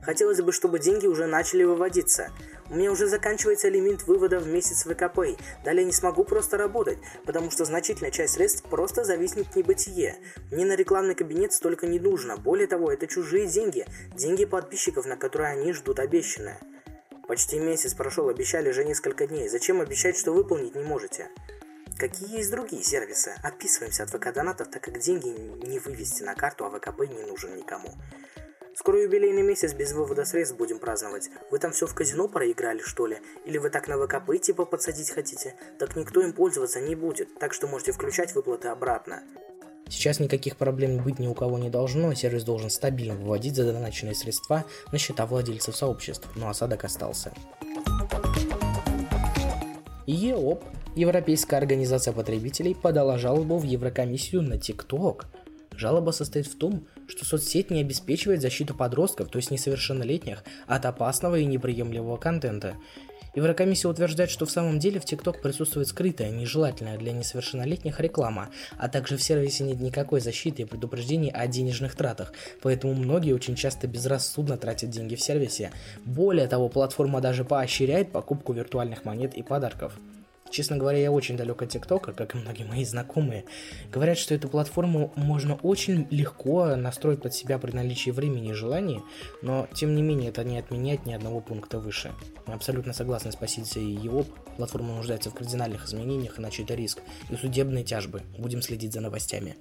Хотелось 0.05 0.41
бы, 0.41 0.53
чтобы 0.53 0.79
деньги 0.79 1.07
уже 1.07 1.27
начали 1.27 1.65
выводиться. 1.65 2.31
У 2.71 2.77
меня 2.77 2.93
уже 2.93 3.07
заканчивается 3.07 3.69
лимит 3.69 4.03
вывода 4.07 4.39
в 4.39 4.47
месяц 4.47 4.85
ВКП. 4.85 5.37
Далее 5.65 5.85
не 5.85 5.93
смогу 5.93 6.25
просто 6.25 6.59
работать, 6.59 6.99
потому 7.25 7.51
что 7.51 7.65
значительная 7.65 8.11
часть 8.11 8.35
средств 8.35 8.65
просто 8.65 9.05
зависнет 9.05 9.47
в 9.47 9.57
небытие. 9.57 10.17
Мне 10.51 10.67
на 10.67 10.77
рекламный 10.77 11.15
кабинет 11.15 11.53
столько 11.53 11.87
не 11.87 11.99
нужно. 11.99 12.37
Более 12.37 12.67
того, 12.67 12.93
это 12.93 13.07
чужие 13.07 13.47
деньги. 13.47 13.87
Деньги 14.15 14.45
подписчиков, 14.45 15.07
на 15.07 15.17
которые 15.17 15.51
они 15.51 15.73
ждут 15.73 15.99
обещанное. 15.99 16.61
Почти 17.27 17.59
месяц 17.59 17.95
прошел, 17.95 18.29
обещали 18.29 18.69
уже 18.69 18.85
несколько 18.85 19.27
дней. 19.27 19.49
Зачем 19.49 19.81
обещать, 19.81 20.19
что 20.19 20.33
выполнить 20.33 20.75
не 20.75 20.83
можете? 20.83 21.31
Какие 21.99 22.39
есть 22.39 22.51
другие 22.51 22.83
сервисы? 22.83 23.35
Отписываемся 23.43 24.03
от 24.03 24.11
ВК-донатов, 24.11 24.69
так 24.69 24.83
как 24.83 24.99
деньги 24.99 25.29
не 25.67 25.79
вывести 25.79 26.23
на 26.23 26.35
карту, 26.35 26.67
а 26.67 26.71
ВКП 26.71 27.07
не 27.07 27.23
нужен 27.23 27.57
никому. 27.57 27.95
Скоро 28.77 29.03
юбилейный 29.03 29.43
месяц 29.43 29.73
без 29.73 29.93
вывода 29.93 30.25
средств 30.25 30.57
будем 30.57 30.81
праздновать. 30.81 31.31
Вы 31.53 31.61
там 31.61 31.71
все 31.71 31.87
в 31.87 31.95
казино 31.95 32.27
проиграли, 32.27 32.81
что 32.81 33.07
ли? 33.07 33.19
Или 33.45 33.59
вы 33.59 33.71
так 33.71 33.87
на 33.87 33.97
ВКП 33.97 34.37
типа 34.37 34.65
подсадить 34.65 35.11
хотите? 35.11 35.55
Так 35.79 35.95
никто 35.95 36.21
им 36.21 36.33
пользоваться 36.33 36.81
не 36.81 36.97
будет, 36.97 37.39
так 37.39 37.53
что 37.55 37.69
можете 37.69 37.93
включать 37.93 38.35
выплаты 38.35 38.69
обратно. 38.69 39.23
Сейчас 39.89 40.19
никаких 40.19 40.57
проблем 40.57 41.05
быть 41.05 41.21
ни 41.21 41.29
у 41.29 41.35
кого 41.35 41.57
не 41.59 41.71
должно, 41.71 42.15
сервис 42.15 42.43
должен 42.43 42.69
стабильно 42.69 43.15
выводить 43.15 43.55
задоначенные 43.55 44.15
средства 44.17 44.65
на 44.91 44.99
счета 44.99 45.25
владельцев 45.27 45.77
сообществ, 45.77 46.29
но 46.35 46.49
осадок 46.49 46.85
остался. 46.85 47.33
ЕОП, 50.07 50.65
Европейская 50.97 51.59
организация 51.59 52.13
потребителей, 52.13 52.75
подала 52.75 53.19
жалобу 53.19 53.59
в 53.59 53.63
Еврокомиссию 53.63 54.43
на 54.43 54.59
ТикТок. 54.59 55.27
Жалоба 55.77 56.11
состоит 56.11 56.47
в 56.47 56.57
том, 56.57 56.87
что 57.09 57.25
соцсеть 57.25 57.71
не 57.71 57.81
обеспечивает 57.81 58.41
защиту 58.41 58.75
подростков, 58.75 59.29
то 59.29 59.39
есть 59.39 59.51
несовершеннолетних, 59.51 60.45
от 60.67 60.87
опасного 60.87 61.37
и 61.37 61.45
неприемлемого 61.45 62.17
контента. 62.17 62.77
Еврокомиссия 63.35 63.91
утверждает, 63.91 64.31
что 64.31 64.47
в 64.47 64.51
самом 64.51 64.79
деле 64.79 65.01
в 65.01 65.05
ТикТок 65.05 65.43
присутствует 65.43 65.89
скрытая, 65.89 66.31
нежелательная 66.31 66.97
для 66.99 67.13
несовершеннолетних 67.13 67.99
реклама, 67.99 68.51
а 68.79 68.89
также 68.89 69.17
в 69.17 69.23
сервисе 69.23 69.65
нет 69.65 69.81
никакой 69.81 70.21
защиты 70.21 70.63
и 70.63 70.65
предупреждений 70.65 71.31
о 71.31 71.49
денежных 71.49 71.97
тратах, 71.97 72.33
поэтому 72.63 72.95
многие 72.95 73.33
очень 73.33 73.57
часто 73.57 73.89
безрассудно 73.89 74.57
тратят 74.57 74.91
деньги 74.91 75.17
в 75.17 75.21
сервисе. 75.21 75.73
Более 76.05 76.47
того, 76.47 76.69
платформа 76.69 77.21
даже 77.21 77.45
поощряет 77.45 78.13
покупку 78.13 78.53
виртуальных 78.53 79.05
монет 79.05 79.35
и 79.35 79.43
подарков. 79.43 79.99
Честно 80.55 80.77
говоря, 80.77 80.99
я 80.99 81.11
очень 81.11 81.37
далек 81.37 81.63
от 81.63 81.71
ТикТока, 81.71 82.13
как 82.13 82.37
и 82.37 82.39
многие 82.39 82.63
мои 82.63 82.85
знакомые. 82.85 83.45
Говорят, 83.91 84.17
что 84.17 84.37
эту 84.37 84.49
платформу 84.49 85.13
можно 85.17 85.57
очень 85.57 86.07
легко 86.13 86.77
настроить 86.77 87.23
под 87.23 87.35
себя 87.35 87.59
при 87.59 87.73
наличии 87.73 88.11
времени 88.11 88.51
и 88.51 88.53
желания, 88.53 89.03
но 89.43 89.67
тем 89.75 89.97
не 89.97 90.03
менее 90.03 90.29
это 90.29 90.45
не 90.45 90.57
отменяет 90.57 91.07
ни 91.07 91.13
одного 91.13 91.41
пункта 91.41 91.81
выше. 91.81 92.13
Абсолютно 92.47 92.93
согласны 92.93 93.33
с 93.33 93.37
позицией 93.37 93.97
ЕОП. 93.97 94.29
Платформа 94.57 94.95
нуждается 94.95 95.31
в 95.31 95.35
кардинальных 95.35 95.87
изменениях, 95.87 96.39
иначе 96.39 96.63
это 96.63 96.75
риск. 96.75 97.01
И 97.31 97.35
судебные 97.35 97.83
тяжбы. 97.83 98.23
Будем 98.39 98.63
следить 98.63 98.93
за 98.93 99.01
новостями. 99.01 99.57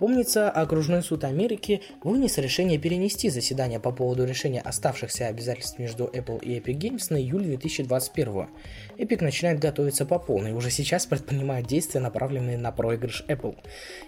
Помнится, 0.00 0.50
окружной 0.50 1.02
суд 1.02 1.24
Америки 1.24 1.82
вынес 2.02 2.38
решение 2.38 2.78
перенести 2.78 3.28
заседание 3.28 3.78
по 3.78 3.92
поводу 3.92 4.24
решения 4.24 4.62
оставшихся 4.62 5.26
обязательств 5.26 5.78
между 5.78 6.06
Apple 6.06 6.42
и 6.42 6.58
Epic 6.58 6.78
Games 6.78 7.06
на 7.10 7.18
июль 7.18 7.44
2021. 7.44 8.48
Epic 8.96 9.22
начинает 9.22 9.60
готовиться 9.60 10.06
по 10.06 10.18
полной, 10.18 10.52
уже 10.52 10.70
сейчас 10.70 11.04
предпринимает 11.04 11.66
действия, 11.66 12.00
направленные 12.00 12.56
на 12.56 12.72
проигрыш 12.72 13.26
Apple. 13.28 13.58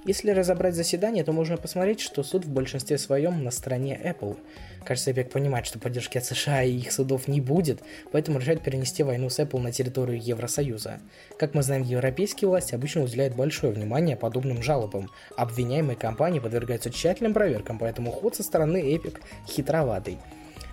Если 0.07 0.31
разобрать 0.31 0.75
заседание, 0.75 1.25
то 1.25 1.33
можно 1.33 1.59
посмотреть, 1.59 2.01
что 2.01 2.23
суд 2.23 2.47
в 2.47 2.51
большинстве 2.51 2.97
своем 2.97 3.45
на 3.45 3.51
стороне 3.51 4.01
Apple. 4.03 4.39
Кажется, 4.85 5.11
Epic 5.11 5.29
понимает, 5.29 5.67
что 5.67 5.79
поддержки 5.79 6.17
от 6.17 6.25
США 6.25 6.63
и 6.63 6.73
их 6.73 6.91
судов 6.91 7.29
не 7.29 7.43
будет, 7.43 7.83
поэтому 8.11 8.39
решает 8.39 8.63
перенести 8.63 9.03
войну 9.03 9.29
с 9.29 9.39
Apple 9.39 9.61
на 9.61 9.73
территорию 9.73 10.21
Евросоюза. 10.21 11.01
Как 11.39 11.55
мы 11.55 11.63
знаем, 11.63 11.83
европейские 11.83 12.49
власти 12.49 12.75
обычно 12.75 13.03
уделяют 13.03 13.37
большое 13.37 13.75
внимание 13.75 14.17
подобным 14.17 14.63
жалобам, 14.63 15.11
обвиняя 15.37 15.83
обвиняемые 15.93 15.97
компании 15.97 16.41
подвергаются 16.41 16.91
тщательным 16.91 17.35
проверкам, 17.35 17.79
поэтому 17.79 18.11
ход 18.11 18.37
со 18.37 18.43
стороны 18.43 18.79
Epic 18.95 19.19
хитроватый. 19.47 20.19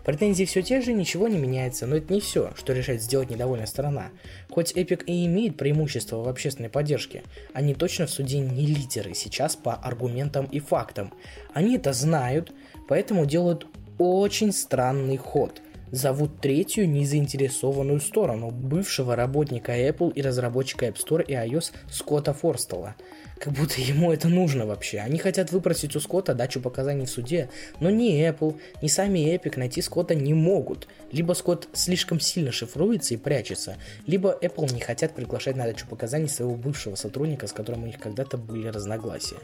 Претензии 0.06 0.46
все 0.46 0.62
те 0.64 0.82
же, 0.82 0.94
ничего 0.94 1.28
не 1.28 1.38
меняется, 1.38 1.86
но 1.86 1.98
это 1.98 2.12
не 2.14 2.20
все, 2.20 2.52
что 2.56 2.74
решает 2.74 3.02
сделать 3.02 3.30
недовольная 3.30 3.68
сторона. 3.68 4.10
Хоть 4.50 4.74
Epic 4.76 5.04
и 5.06 5.26
имеет 5.26 5.58
преимущество 5.58 6.18
в 6.18 6.28
общественной 6.28 6.70
поддержке, 6.70 7.24
они 7.54 7.76
точно 7.76 8.06
в 8.06 8.10
суде 8.10 8.40
не 8.40 8.66
лидеры 8.66 9.14
сейчас 9.14 9.56
по 9.56 9.74
аргументам 9.74 10.46
и 10.46 10.60
фактам. 10.60 11.14
Они 11.54 11.76
это 11.76 11.94
знают, 11.94 12.52
поэтому 12.88 13.26
делают 13.26 13.68
очень 13.98 14.52
странный 14.52 15.18
ход– 15.18 15.62
зовут 15.92 16.40
третью 16.42 16.90
незаинтересованную 16.90 18.00
сторону, 18.00 18.52
бывшего 18.52 19.16
работника 19.16 19.72
Apple 19.78 20.14
и 20.14 20.22
разработчика 20.22 20.88
App 20.88 20.96
Store 20.96 21.24
и 21.24 21.34
iOS 21.34 21.72
Скотта 21.90 22.34
Форстелла. 22.34 22.96
Как 23.40 23.54
будто 23.54 23.80
ему 23.80 24.12
это 24.12 24.28
нужно 24.28 24.66
вообще. 24.66 25.00
Они 25.00 25.18
хотят 25.18 25.52
выпросить 25.52 25.96
у 25.96 26.02
Скотта 26.02 26.34
дачу 26.34 26.60
показаний 26.60 27.06
в 27.06 27.10
суде, 27.10 27.50
но 27.80 27.90
ни 27.90 28.22
Apple, 28.30 28.60
ни 28.82 28.88
сами 28.88 29.34
Epic 29.34 29.58
найти 29.58 29.82
Скотта 29.82 30.14
не 30.14 30.34
могут. 30.34 30.90
Либо 31.14 31.32
Скотт 31.32 31.70
слишком 31.72 32.20
сильно 32.20 32.52
шифруется 32.52 33.14
и 33.14 33.18
прячется, 33.18 33.78
либо 34.06 34.38
Apple 34.42 34.74
не 34.74 34.82
хотят 34.82 35.16
приглашать 35.16 35.56
на 35.56 35.64
дачу 35.64 35.88
показаний 35.88 36.28
своего 36.28 36.56
бывшего 36.56 36.96
сотрудника, 36.96 37.48
с 37.48 37.54
которым 37.54 37.84
у 37.84 37.88
них 37.88 37.98
когда-то 37.98 38.38
были 38.38 38.68
разногласия. 38.68 39.38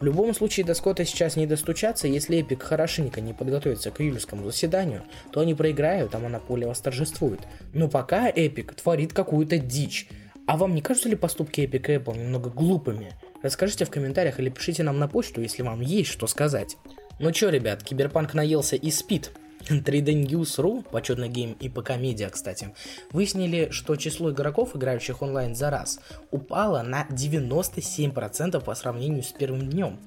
В 0.00 0.04
любом 0.04 0.32
случае 0.32 0.64
до 0.64 0.74
Скотта 0.74 1.04
сейчас 1.04 1.36
не 1.36 1.46
достучаться, 1.46 2.08
если 2.08 2.38
Эпик 2.38 2.62
хорошенько 2.62 3.20
не 3.20 3.34
подготовится 3.34 3.90
к 3.90 4.00
июльскому 4.00 4.44
заседанию, 4.46 5.02
то 5.32 5.40
они 5.40 5.54
проиграют, 5.54 6.14
а 6.14 6.18
монополия 6.18 6.68
восторжествует. 6.68 7.40
Но 7.74 7.88
пока 7.88 8.28
Эпик 8.28 8.74
творит 8.74 9.12
какую-то 9.12 9.58
дичь. 9.58 10.08
А 10.48 10.56
вам 10.56 10.74
не 10.74 10.80
кажутся 10.80 11.10
ли 11.10 11.14
поступки 11.14 11.60
Epic 11.60 11.94
и 11.94 12.02
Apple 12.02 12.16
немного 12.16 12.48
глупыми? 12.48 13.12
Расскажите 13.42 13.84
в 13.84 13.90
комментариях 13.90 14.40
или 14.40 14.48
пишите 14.48 14.82
нам 14.82 14.98
на 14.98 15.06
почту, 15.06 15.42
если 15.42 15.60
вам 15.60 15.82
есть 15.82 16.08
что 16.08 16.26
сказать. 16.26 16.78
Ну 17.18 17.30
чё, 17.32 17.50
ребят, 17.50 17.84
Киберпанк 17.84 18.32
наелся 18.32 18.74
и 18.74 18.90
спит. 18.90 19.30
3DNews.ru, 19.68 20.86
почетный 20.90 21.28
гейм 21.28 21.52
и 21.60 21.68
ПК 21.68 21.98
медиа, 21.98 22.30
кстати, 22.30 22.74
выяснили, 23.12 23.68
что 23.72 23.96
число 23.96 24.30
игроков, 24.30 24.74
играющих 24.74 25.20
онлайн 25.20 25.54
за 25.54 25.68
раз, 25.68 26.00
упало 26.30 26.80
на 26.80 27.06
97% 27.10 28.64
по 28.64 28.74
сравнению 28.74 29.24
с 29.24 29.32
первым 29.32 29.68
днем. 29.68 29.98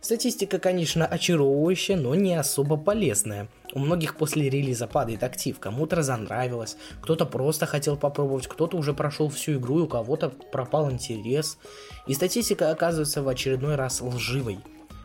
Статистика, 0.00 0.58
конечно, 0.58 1.04
очаровывающая, 1.04 1.96
но 1.96 2.14
не 2.14 2.34
особо 2.34 2.76
полезная. 2.76 3.48
У 3.72 3.80
многих 3.80 4.16
после 4.16 4.48
релиза 4.48 4.86
падает 4.86 5.24
актив, 5.24 5.58
кому-то 5.58 5.96
разонравилось, 5.96 6.76
кто-то 7.02 7.26
просто 7.26 7.66
хотел 7.66 7.96
попробовать, 7.96 8.46
кто-то 8.46 8.76
уже 8.76 8.94
прошел 8.94 9.28
всю 9.28 9.54
игру, 9.58 9.80
и 9.80 9.82
у 9.82 9.88
кого-то 9.88 10.30
пропал 10.30 10.90
интерес. 10.90 11.58
И 12.06 12.14
статистика 12.14 12.70
оказывается 12.70 13.22
в 13.22 13.28
очередной 13.28 13.74
раз 13.74 14.00
лживой. 14.00 14.60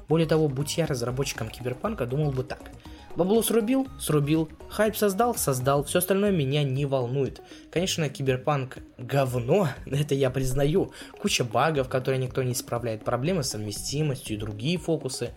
Более 0.08 0.28
того, 0.28 0.48
будь 0.48 0.78
я 0.78 0.86
разработчиком 0.86 1.50
Киберпанка, 1.50 2.06
думал 2.06 2.32
бы 2.32 2.44
так– 2.44 2.62
Бабло 3.16 3.44
срубил? 3.44 3.88
Срубил. 4.00 4.50
Хайп 4.70 4.96
создал? 4.96 5.36
Создал. 5.36 5.84
Все 5.84 6.00
остальное 6.00 6.32
меня 6.32 6.64
не 6.64 6.86
волнует. 6.86 7.42
Конечно, 7.72 8.10
киберпанк 8.10 8.80
говно, 8.98 9.70
это 9.86 10.16
я 10.16 10.32
признаю. 10.32 10.92
Куча 11.22 11.44
багов, 11.44 11.90
которые 11.90 12.20
никто 12.20 12.42
не 12.42 12.54
исправляет. 12.54 13.04
Проблемы 13.04 13.44
с 13.44 13.52
совместимостью 13.52 14.36
и 14.36 14.40
другие 14.40 14.80
фокусы. 14.80 15.30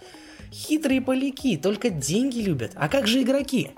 Хитрые 0.51 1.03
поляки, 1.03 1.57
только 1.57 1.91
деньги 1.91 2.39
любят. 2.39 2.73
А 2.77 2.89
как 2.89 3.07
же 3.07 3.23
игроки? 3.23 3.73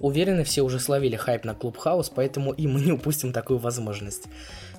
Уверены, 0.00 0.44
все 0.44 0.62
уже 0.62 0.78
словили 0.78 1.16
хайп 1.16 1.44
на 1.44 1.54
Clubhouse, 1.54 2.10
поэтому 2.10 2.52
и 2.52 2.66
мы 2.66 2.80
не 2.80 2.92
упустим 2.92 3.32
такую 3.32 3.58
возможность. 3.58 4.24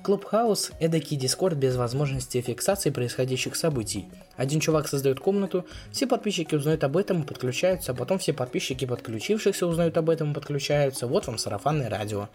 Clubhouse – 0.02 0.80
эдакий 0.80 1.16
Discord 1.16 1.56
без 1.56 1.76
возможности 1.76 2.40
фиксации 2.40 2.90
происходящих 2.90 3.56
событий. 3.56 4.06
Один 4.36 4.60
чувак 4.60 4.88
создает 4.88 5.20
комнату, 5.20 5.66
все 5.90 6.06
подписчики 6.06 6.54
узнают 6.54 6.84
об 6.84 6.96
этом 6.96 7.22
и 7.22 7.26
подключаются, 7.26 7.92
а 7.92 7.94
потом 7.94 8.18
все 8.18 8.32
подписчики 8.32 8.84
подключившихся 8.84 9.66
узнают 9.66 9.96
об 9.96 10.10
этом 10.10 10.30
и 10.30 10.34
подключаются. 10.34 11.06
Вот 11.06 11.26
вам 11.26 11.38
сарафанное 11.38 11.90
радио. 11.90 12.28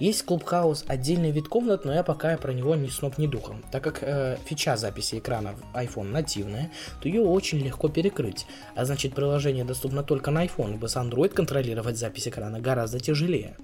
Есть 0.00 0.24
Clubhouse– 0.24 0.84
отдельный 0.88 1.30
вид 1.30 1.48
комнат, 1.48 1.84
но 1.84 1.94
я 1.94 2.02
пока 2.02 2.36
про 2.36 2.52
него 2.52 2.74
ни 2.74 2.88
сном 2.88 3.18
ни 3.18 3.26
духом. 3.26 3.64
Так 3.70 3.84
как 3.84 3.98
э, 4.02 4.36
фича 4.46 4.76
записи 4.76 5.18
экрана 5.18 5.54
в 5.54 5.76
iPhone 5.76 6.10
нативная, 6.10 6.70
то 7.00 7.08
ее 7.08 7.22
очень 7.22 7.58
легко 7.58 7.88
перекрыть. 7.88 8.46
А 8.74 8.84
значит 8.84 9.14
приложение 9.14 9.64
доступно 9.64 10.02
только 10.02 10.30
на 10.30 10.44
iPhone, 10.44 10.74
ибо 10.74 10.86
с 10.86 10.96
Android 10.96 11.30
контролировать 11.30 11.98
запись 11.98 12.28
экрана 12.28 12.60
гораздо 12.60 12.98
тяжелее. 12.98 13.56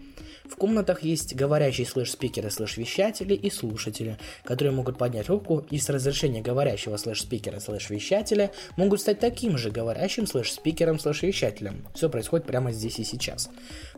В 0.50 0.56
комнатах 0.56 1.04
есть 1.04 1.36
говорящие 1.36 1.86
слэш-спикеры, 1.86 2.50
слэш-вещатели 2.50 3.34
и 3.40 3.50
слушатели, 3.50 4.18
которые 4.44 4.72
могут 4.72 4.98
поднять 4.98 5.28
руку 5.28 5.66
и 5.70 5.78
с 5.78 5.88
разрешения 5.88 6.42
говорящего 6.42 6.96
слэш-спикера, 6.96 7.60
слэш-вещателя 7.60 8.50
могут 8.76 9.00
стать 9.00 9.18
таким 9.18 9.58
же 9.58 9.70
говорящим 9.70 10.26
слэш-спикером, 10.26 10.98
слэш-вещателем. 10.98 11.86
Все 11.94 12.08
происходит 12.08 12.46
прямо 12.46 12.72
здесь 12.72 12.98
и 12.98 13.04
сейчас. 13.04 13.50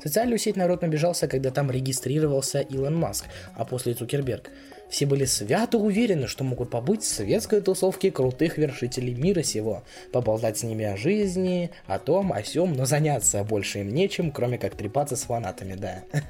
Социальную 0.02 0.38
сеть 0.38 0.56
народ 0.56 0.82
набежался, 0.82 1.28
когда 1.28 1.50
там 1.50 1.70
регистрировался 1.70 2.61
Илон 2.61 2.96
Маск, 2.96 3.26
а 3.54 3.64
после 3.64 3.94
Цукерберг. 3.94 4.50
Все 4.92 5.06
были 5.06 5.25
свято 5.25 5.78
уверены, 5.78 6.26
что 6.26 6.44
могут 6.44 6.68
побыть 6.68 7.02
в 7.02 7.06
светской 7.06 7.62
тусовке 7.62 8.11
крутых 8.11 8.58
вершителей 8.58 9.14
мира 9.14 9.42
сего, 9.42 9.84
поболтать 10.12 10.58
с 10.58 10.64
ними 10.64 10.84
о 10.84 10.99
жизни, 10.99 11.70
о 11.87 11.99
том, 11.99 12.30
о 12.30 12.42
сем, 12.42 12.75
но 12.75 12.84
заняться 12.84 13.42
больше 13.42 13.80
им 13.80 13.94
нечем, 13.94 14.30
кроме 14.30 14.58
как 14.58 14.76
трепаться 14.76 15.16
с 15.16 15.22
фанатами, 15.22 15.76
да. 15.76 16.02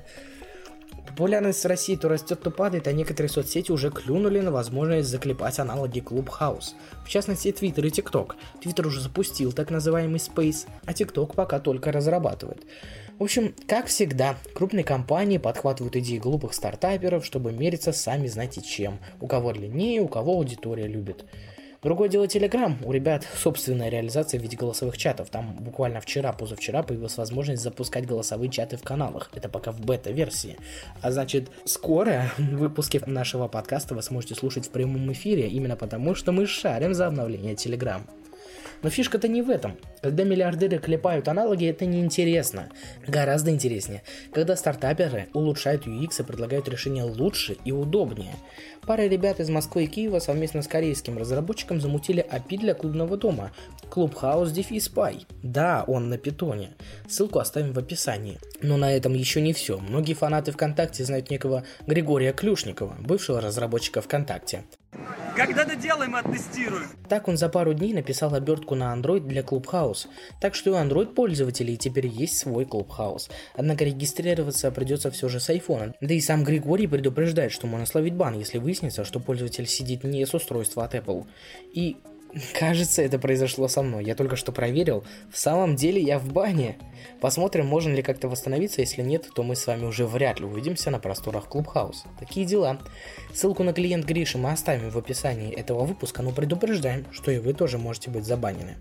Популярность 1.13 1.65
России 1.67 1.95
то 1.95 2.09
растет, 2.09 2.41
то 2.41 2.51
падает, 2.51 2.89
а 2.89 2.93
некоторые 2.93 3.31
соцсети 3.31 3.71
уже 3.71 3.91
клюнули 3.91 4.41
на 4.41 4.51
возможность 4.51 5.11
заклепать 5.11 5.59
аналоги 5.59 6.01
Clubhouse. 6.01 6.73
В 7.05 7.09
частности, 7.11 7.49
Twitter 7.49 7.87
и 7.87 7.91
TikTok. 7.91 8.33
Twitter 8.63 8.87
уже 8.87 9.01
запустил 9.01 9.53
так 9.53 9.71
называемый 9.71 10.19
Space, 10.19 10.67
а 10.87 10.93
TikTok 10.93 11.35
пока 11.35 11.61
только 11.61 11.93
разрабатывает. 11.93 12.65
В 13.19 13.25
общем, 13.25 13.55
как 13.69 13.87
всегда, 13.87 14.37
крупные 14.55 14.85
компании 14.85 15.37
подхватывают 15.37 15.97
идеи 15.97 16.17
глупых 16.17 16.55
стартаперов, 16.55 17.27
чтобы 17.27 17.53
мериться 17.53 17.93
сами 17.93 18.27
знаете 18.27 18.63
чем. 18.63 18.99
У 19.21 19.27
кого 19.27 19.53
длиннее, 19.53 20.01
у 20.01 20.09
кого 20.09 20.33
аудитория 20.33 20.87
любит. 20.87 21.27
Другое 21.83 22.09
дело 22.09 22.27
Telegram. 22.27 22.77
У 22.85 22.93
ребят 22.93 23.27
собственная 23.37 23.89
реализация 23.89 24.39
в 24.39 24.43
виде 24.45 24.57
голосовых 24.57 24.97
чатов. 24.97 25.31
Там 25.31 25.57
буквально 25.57 26.01
вчера, 26.01 26.33
позавчера 26.33 26.85
появилась 26.85 27.17
возможность 27.17 27.61
запускать 27.61 28.07
голосовые 28.07 28.51
чаты 28.51 28.77
в 28.77 28.85
каналах. 28.85 29.31
Это 29.35 29.49
пока 29.49 29.73
в 29.73 29.81
бета-версии. 29.81 30.59
А 31.01 31.11
значит, 31.11 31.51
скоро 31.65 32.31
выпуски 32.39 33.03
нашего 33.05 33.49
подкаста 33.49 33.97
вы 33.97 34.03
сможете 34.03 34.37
слушать 34.37 34.67
в 34.67 34.71
прямом 34.71 35.11
эфире, 35.11 35.49
именно 35.49 35.75
потому, 35.75 36.15
что 36.15 36.31
мы 36.31 36.47
шарим 36.47 36.95
за 36.95 37.09
обновление 37.09 37.55
Telegram. 37.55 38.03
Но 38.83 38.91
фишка-то 38.91 39.29
не 39.29 39.43
в 39.43 39.51
этом. 39.51 39.77
Когда 40.03 40.25
миллиардеры 40.25 40.79
клепают 40.79 41.29
аналоги, 41.29 41.67
это 41.67 41.87
неинтересно. 41.87 42.69
Гораздо 43.07 43.51
интереснее, 43.51 44.03
когда 44.33 44.57
стартаперы 44.57 45.29
улучшают 45.35 45.87
UX 45.87 46.21
и 46.21 46.25
предлагают 46.25 46.69
решения 46.69 47.05
лучше 47.05 47.57
и 47.65 47.73
удобнее. 47.73 48.35
Пара 48.87 49.03
ребят 49.03 49.39
из 49.39 49.49
Москвы 49.49 49.85
и 49.85 49.87
Киева 49.87 50.19
совместно 50.19 50.63
с 50.63 50.67
корейским 50.67 51.17
разработчиком 51.17 51.81
замутили 51.81 52.27
API 52.29 52.59
для 52.59 52.75
клубного 52.75 53.17
дома. 53.17 53.53
Clubhouse 53.91 54.53
Defis 54.53 54.93
Py. 54.93 55.25
Да, 55.43 55.85
он 55.87 56.09
на 56.09 56.19
питоне. 56.19 56.71
Ссылку 57.09 57.39
оставим 57.39 57.73
в 57.73 57.79
описании. 57.79 58.39
Но 58.61 58.77
на 58.77 58.93
этом 58.93 59.15
еще 59.15 59.41
не 59.41 59.53
все. 59.53 59.79
Многие 59.79 60.15
фанаты 60.15 60.51
ВКонтакте 60.51 61.05
знают 61.05 61.31
некого 61.31 61.65
Григория 61.87 62.33
Клюшникова, 62.33 62.97
бывшего 63.01 63.41
разработчика 63.41 64.01
ВКонтакте. 64.01 64.65
Когда 65.35 65.65
доделаем, 65.65 66.15
оттестируем. 66.15 66.89
Так 67.09 67.27
он 67.27 67.37
за 67.37 67.49
пару 67.49 67.73
дней 67.73 67.95
написал 67.95 68.35
обертку 68.35 68.75
на 68.75 68.95
Android 68.95 69.21
для 69.21 69.41
Clubhouse. 69.43 70.07
Так 70.41 70.55
что 70.55 70.73
у 70.73 70.75
Android 70.75 71.15
пользователей 71.15 71.77
теперь 71.77 72.07
есть 72.07 72.39
свой 72.39 72.65
Clubhouse. 72.65 73.31
Однако 73.55 73.85
регистрироваться 73.85 74.71
придется 74.71 75.11
все 75.11 75.29
же 75.29 75.41
с 75.41 75.49
iPhone. 75.49 75.95
Да 76.01 76.15
и 76.15 76.21
сам 76.21 76.45
Григорий 76.45 76.87
предупреждает, 76.87 77.53
что 77.53 77.67
можно 77.67 77.87
словить 77.87 78.15
бан, 78.15 78.39
если 78.39 78.59
выяснится, 78.59 79.05
что 79.05 79.21
пользователь 79.21 79.67
сидит 79.67 80.05
не 80.05 80.27
с 80.27 80.35
устройства 80.35 80.85
от 80.85 80.95
Apple. 80.95 81.27
И 81.73 81.97
Кажется, 82.59 83.03
это 83.03 83.19
произошло 83.19 83.69
со 83.69 83.83
мной. 83.83 84.05
Я 84.05 84.15
только 84.15 84.37
что 84.37 84.53
проверил. 84.53 85.05
В 85.31 85.39
самом 85.39 85.77
деле 85.77 86.01
я 86.01 86.19
в 86.19 86.33
бане. 86.33 86.79
Посмотрим, 87.21 87.67
можно 87.67 87.93
ли 87.93 88.03
как-то 88.03 88.29
восстановиться. 88.29 88.81
Если 88.81 89.03
нет, 89.03 89.29
то 89.35 89.43
мы 89.43 89.55
с 89.55 89.67
вами 89.67 89.85
уже 89.85 90.07
вряд 90.07 90.41
ли 90.41 90.47
увидимся 90.47 90.91
на 90.91 90.99
просторах 90.99 91.49
Clubhouse. 91.49 92.05
Такие 92.19 92.47
дела. 92.47 92.79
Ссылку 93.35 93.63
на 93.65 93.73
клиент 93.73 94.07
Гриши 94.07 94.39
мы 94.39 94.51
оставим 94.51 94.91
в 94.91 94.99
описании 94.99 95.53
этого 95.53 95.85
выпуска, 95.85 96.23
но 96.23 96.33
предупреждаем, 96.33 97.07
что 97.13 97.31
и 97.31 97.39
вы 97.39 97.53
тоже 97.53 97.79
можете 97.79 98.11
быть 98.11 98.25
забанены. 98.25 98.77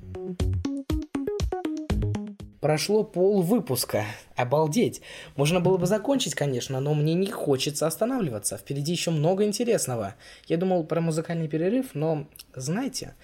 Прошло 2.62 3.04
пол 3.04 3.42
выпуска. 3.42 4.06
Обалдеть. 4.36 5.02
Можно 5.36 5.60
было 5.60 5.78
бы 5.78 5.88
закончить, 5.88 6.36
конечно, 6.36 6.80
но 6.80 6.94
мне 6.94 7.16
не 7.16 7.26
хочется 7.26 7.88
останавливаться. 7.88 8.56
Впереди 8.56 8.92
еще 8.92 9.10
много 9.10 9.46
интересного. 9.46 10.14
Я 10.46 10.58
думал 10.58 10.84
про 10.84 11.02
музыкальный 11.02 11.48
перерыв, 11.48 11.96
но, 11.96 12.28
знаете, 12.54 13.16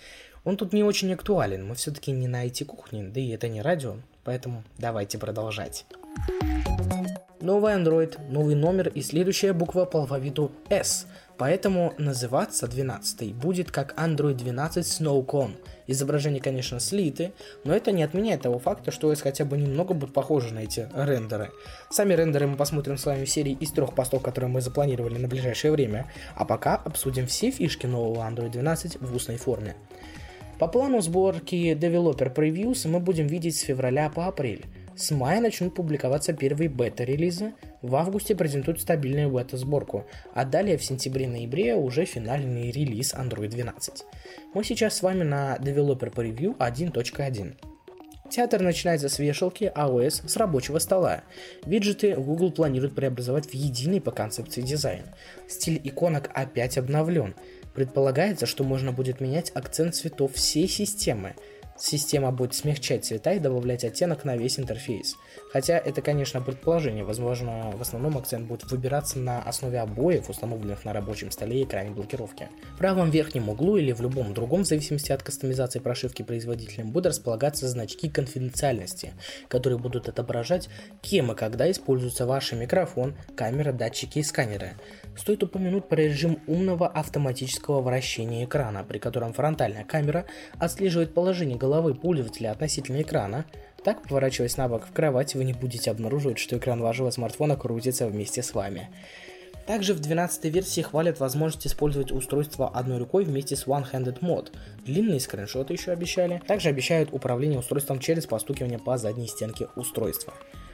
он 0.44 0.58
тут 0.58 0.74
не 0.74 0.84
очень 0.84 1.13
актуален. 1.13 1.67
Мы 1.67 1.75
все-таки 1.75 2.12
не 2.12 2.27
на 2.27 2.48
IT-кухне, 2.48 3.03
да 3.03 3.20
и 3.20 3.29
это 3.29 3.48
не 3.48 3.62
радио. 3.62 3.98
Поэтому 4.24 4.63
давайте 4.79 5.20
продолжать. 5.20 5.86
Новый 7.39 7.75
Android, 7.75 8.20
новый 8.32 8.56
номер 8.56 8.88
и 8.88 9.03
следующая 9.03 9.53
буква 9.53 9.86
по 9.86 10.00
алфавиту 10.00 10.51
S. 10.70 11.06
Поэтому 11.38 11.94
называться 11.98 12.67
12 12.67 13.34
будет 13.36 13.72
как 13.72 13.94
Android 13.98 14.36
12 14.36 14.86
SnowCon– 14.86 15.51
Изображения, 15.88 16.41
конечно, 16.41 16.82
слиты, 16.82 17.32
но 17.63 17.74
это 17.74 17.94
не 17.94 18.03
отменяет 18.03 18.41
того 18.41 18.60
факта, 18.60 18.91
что 18.91 19.12
OS 19.12 19.22
хотя 19.22 19.46
бы 19.46 19.58
немного 19.58 19.94
будет 19.94 20.13
похожи 20.13 20.53
на 20.53 20.60
эти 20.60 20.89
рендеры. 20.94 21.51
Сами 21.89 22.13
рендеры 22.13 22.46
мы 22.46 22.58
посмотрим 22.58 22.98
с 22.98 23.06
вами 23.06 23.24
в 23.24 23.29
серии 23.29 23.53
из 23.53 23.72
трех 23.72 23.96
постов, 23.96 24.22
которые 24.22 24.51
мы 24.51 24.60
запланировали 24.60 25.17
на 25.17 25.29
ближайшее 25.29 25.72
время, 25.72 26.12
а 26.36 26.44
пока 26.44 26.75
обсудим 26.75 27.25
все 27.25 27.51
фишки 27.51 27.85
нового 27.85 28.27
Android 28.29 28.51
12 28.51 29.01
в 29.01 29.16
устной 29.16 29.38
форме. 29.38 29.75
По 30.59 30.68
плану 30.68 31.00
сборки 31.01 31.74
Developer 31.74 32.33
Previews 32.33 32.88
мы 32.88 33.00
будем 33.00 33.27
видеть 33.27 33.57
с 33.57 33.61
февраля 33.61 34.09
по 34.09 34.27
апрель. 34.27 34.66
С 34.98 35.12
мая 35.12 35.40
начнут 35.40 35.75
публиковаться 35.75 36.33
первые 36.33 36.70
бета-релизы, 36.70 37.53
в 37.83 37.96
августе 37.96 38.36
презентуют 38.36 38.81
стабильную 38.81 39.29
бета-сборку, 39.29 40.07
а 40.33 40.44
далее 40.44 40.75
в 40.75 40.83
сентябре-ноябре 40.83 41.75
уже 41.75 42.05
финальный 42.05 42.72
релиз 42.72 43.14
Android 43.14 43.50
12. 43.50 44.03
Мы 44.55 44.64
сейчас 44.64 44.98
с 44.98 45.03
вами 45.03 45.22
на 45.22 45.55
Developer 45.57 46.12
Preview 46.12 46.57
1.1. 46.57 47.53
Театр 48.31 48.62
начинается 48.64 49.07
с 49.07 49.20
вешалки 49.20 49.72
iOS 49.75 50.27
с 50.27 50.36
рабочего 50.36 50.79
стола. 50.79 51.22
Виджеты 51.64 52.16
Google 52.16 52.51
планирует 52.51 52.96
преобразовать 52.96 53.46
в 53.46 53.53
единый 53.53 54.01
по 54.01 54.10
концепции 54.10 54.64
дизайн. 54.64 55.03
Стиль 55.48 55.79
иконок 55.83 56.31
опять 56.33 56.79
обновлен. 56.79 57.36
Предполагается, 57.75 58.48
что 58.48 58.64
можно 58.64 58.92
будет 58.92 59.22
менять 59.22 59.51
акцент 59.53 59.94
цветов 59.94 60.33
всей 60.33 60.68
системы– 60.68 61.36
Система 61.79 62.31
будет 62.31 62.55
смягчать 62.55 63.05
цвета 63.05 63.33
и 63.33 63.40
добавлять 63.40 63.83
оттенок 63.83 64.25
на 64.25 64.35
весь 64.35 64.59
интерфейс. 64.59 65.16
Хотя 65.51 65.77
это, 65.77 66.01
конечно, 66.01 66.42
предположение. 66.42 67.03
Возможно, 67.03 67.72
в 67.75 67.81
основном 67.81 68.18
акцент 68.18 68.48
будет 68.48 68.70
выбираться 68.70 69.18
на 69.18 69.42
основе 69.42 69.79
обоев, 69.79 70.29
установленных 70.29 70.83
на 70.86 70.94
рабочем 70.94 71.31
столе 71.31 71.62
и 71.62 71.64
экране 71.64 71.92
блокировки. 71.92 72.50
В 72.75 72.77
правом 72.77 73.10
верхнем 73.10 73.50
углу 73.50 73.77
или 73.77 73.92
в 73.92 74.01
любом 74.01 74.33
другом, 74.33 74.64
в 74.64 74.68
зависимости 74.68 75.12
от 75.12 75.24
кастомизации 75.24 75.79
прошивки 75.79 76.22
производителем, 76.22 76.92
будут 76.92 77.07
располагаться 77.07 77.68
значки 77.68 78.10
конфиденциальности, 78.10 79.14
которые 79.48 79.79
будут 79.79 80.10
отображать, 80.10 80.70
кем 81.01 81.31
и 81.31 81.36
когда 81.36 81.70
используется 81.72 82.25
ваш 82.25 82.51
микрофон, 82.51 83.16
камера, 83.36 83.72
датчики 83.72 84.20
и 84.20 84.24
сканеры. 84.24 84.74
Стоит 85.16 85.44
упомянуть 85.44 85.88
про 85.88 86.01
режим 86.01 86.40
умного 86.48 86.88
автоматического 86.88 87.81
вращения 87.81 88.46
экрана, 88.46 88.83
при 88.83 89.00
котором 89.00 89.33
фронтальная 89.33 89.83
камера 89.83 90.25
отслеживает 90.60 91.14
положение 91.14 91.57
головы 91.57 91.96
пользователя 91.96 92.51
относительно 92.51 93.01
экрана. 93.01 93.46
Так, 93.87 94.01
поворачиваясь 94.01 94.57
на 94.57 94.67
бок 94.67 94.85
в 94.85 94.91
кровати, 94.91 95.37
вы 95.37 95.45
не 95.45 95.53
будете 95.53 95.91
обнаруживать, 95.91 96.39
что 96.39 96.57
экран 96.57 96.81
вашего 96.81 97.09
смартфона 97.09 97.55
крутится 97.55 98.05
вместе 98.05 98.43
с 98.43 98.53
вами. 98.53 98.89
Также 99.65 99.93
в 99.93 100.01
12 100.01 100.43
версии 100.53 100.81
хвалят 100.81 101.21
возможность 101.21 101.67
использовать 101.67 102.11
устройство 102.11 102.67
одной 102.67 102.97
рукой 102.97 103.23
вместе 103.23 103.55
с 103.55 103.65
One-Handed 103.65 104.19
Mode. 104.19 104.51
Длинные 104.85 105.21
скриншоты 105.21 105.71
еще 105.71 105.91
обещали. 105.91 106.41
Также 106.45 106.67
обещают 106.67 107.13
управление 107.13 107.59
устройством 107.59 108.01
через 108.01 108.25
постукивание 108.25 108.77
по 108.77 108.97
задней 108.97 109.29
стенке 109.29 109.69
устройства. 109.77 110.33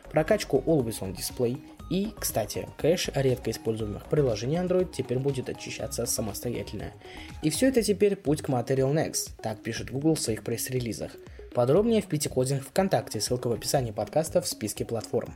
Прокачку 0.09 0.63
Always 0.65 1.01
On 1.01 1.15
Display, 1.15 1.61
и, 1.91 2.11
кстати, 2.19 2.67
кэш 2.77 3.11
редко 3.13 3.51
используемых 3.51 4.05
приложений 4.05 4.55
Android 4.55 4.91
теперь 4.91 5.19
будет 5.19 5.49
очищаться 5.49 6.07
самостоятельно. 6.07 6.85
И 7.43 7.51
все 7.51 7.67
это 7.67 7.83
теперь 7.83 8.15
путь 8.15 8.41
к 8.41 8.49
Material 8.49 8.91
Next, 8.91 9.33
так 9.39 9.61
пишет 9.61 9.91
Google 9.91 10.15
в 10.15 10.19
своих 10.19 10.43
пресс-релизах. 10.43 11.11
Подробнее 11.53 12.01
в 12.01 12.07
Питикодинг 12.07 12.63
ВКонтакте, 12.63 13.21
ссылка 13.21 13.47
в 13.47 13.51
описании 13.51 13.91
подкаста 13.91 14.41
в 14.41 14.47
списке 14.47 14.85
платформ. 14.85 15.33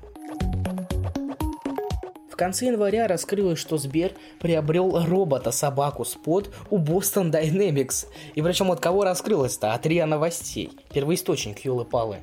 В 2.31 2.35
конце 2.35 2.67
января 2.67 3.07
раскрылось, 3.07 3.59
что 3.59 3.77
Сбер 3.77 4.13
приобрел 4.39 5.03
робота-собаку 5.05 6.05
Спот 6.05 6.53
у 6.71 6.79
Boston 6.79 7.31
Dynamics. 7.31 8.07
И 8.33 8.41
причем 8.41 8.71
от 8.71 8.79
кого 8.79 9.03
раскрылось-то? 9.03 9.73
От 9.73 9.85
РИА 9.85 10.05
Новостей. 10.07 10.71
Первоисточник, 10.91 11.59
юлы-палы. 11.65 12.17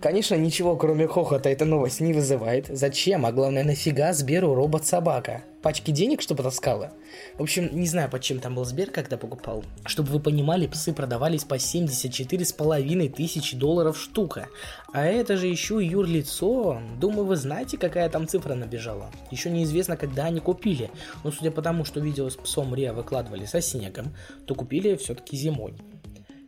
Конечно, 0.00 0.34
ничего 0.34 0.76
кроме 0.76 1.06
хохота 1.06 1.50
эта 1.50 1.66
новость 1.66 2.00
не 2.00 2.14
вызывает. 2.14 2.68
Зачем? 2.68 3.26
А 3.26 3.32
главное, 3.32 3.64
нафига 3.64 4.14
Сберу 4.14 4.54
робот-собака? 4.54 5.44
Пачки 5.60 5.90
денег, 5.90 6.22
чтобы 6.22 6.42
таскала? 6.42 6.94
В 7.36 7.42
общем, 7.42 7.68
не 7.70 7.86
знаю, 7.86 8.08
под 8.08 8.22
чем 8.22 8.40
там 8.40 8.54
был 8.54 8.64
Сбер, 8.64 8.90
когда 8.90 9.18
покупал. 9.18 9.62
Чтобы 9.84 10.12
вы 10.12 10.20
понимали, 10.20 10.66
псы 10.66 10.94
продавались 10.94 11.44
по 11.44 11.56
74,5 11.56 13.10
тысячи 13.10 13.54
долларов 13.54 14.00
штука. 14.00 14.48
А 14.94 15.04
это 15.04 15.36
же 15.36 15.48
еще 15.48 15.84
юрлицо. 15.84 16.80
Думаю, 16.98 17.26
вы 17.26 17.36
знаете, 17.36 17.76
какая 17.76 18.08
там 18.08 18.26
цифра 18.26 18.54
набежала. 18.54 19.10
Еще 19.30 19.50
неизвестно, 19.50 19.98
когда 19.98 20.24
они 20.24 20.40
купили. 20.40 20.90
Но 21.24 21.30
судя 21.30 21.50
по 21.50 21.60
тому, 21.60 21.84
что 21.84 22.00
видео 22.00 22.30
с 22.30 22.36
псом 22.36 22.74
Риа 22.74 22.94
выкладывали 22.94 23.44
со 23.44 23.60
снегом, 23.60 24.14
то 24.46 24.54
купили 24.54 24.96
все-таки 24.96 25.36
зимой. 25.36 25.74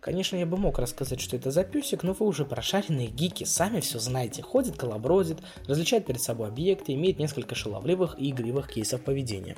Конечно, 0.03 0.35
я 0.35 0.47
бы 0.47 0.57
мог 0.57 0.81
рассказать, 0.81 1.21
что 1.21 1.37
это 1.37 1.53
за 1.53 1.63
песик, 1.63 2.03
но 2.03 2.13
вы 2.13 2.27
уже 2.27 2.45
прошаренные 2.45 3.07
гики, 3.07 3.45
сами 3.45 3.79
все 3.79 4.01
знаете. 4.01 4.43
Ходит, 4.43 4.77
колобродит, 4.77 5.39
различает 5.69 6.07
перед 6.07 6.21
собой 6.21 6.49
объекты, 6.49 6.93
имеет 6.95 7.21
несколько 7.21 7.55
шаловливых 7.55 8.17
и 8.19 8.31
игривых 8.31 8.69
кейсов 8.69 9.01
поведения. 9.03 9.55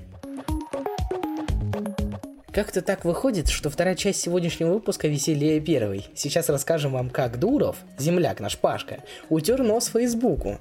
Как-то 2.52 2.82
так 2.82 3.06
выходит, 3.06 3.48
что 3.48 3.70
вторая 3.70 3.94
часть 3.94 4.20
сегодняшнего 4.20 4.74
выпуска 4.74 5.08
веселее 5.08 5.62
первой. 5.62 6.04
Сейчас 6.14 6.50
расскажем 6.50 6.92
вам, 6.92 7.08
как 7.08 7.40
Дуров, 7.40 7.78
земляк 7.96 8.38
наш 8.38 8.58
Пашка, 8.58 9.02
утер 9.30 9.62
нос 9.62 9.86
Фейсбуку. 9.86 10.58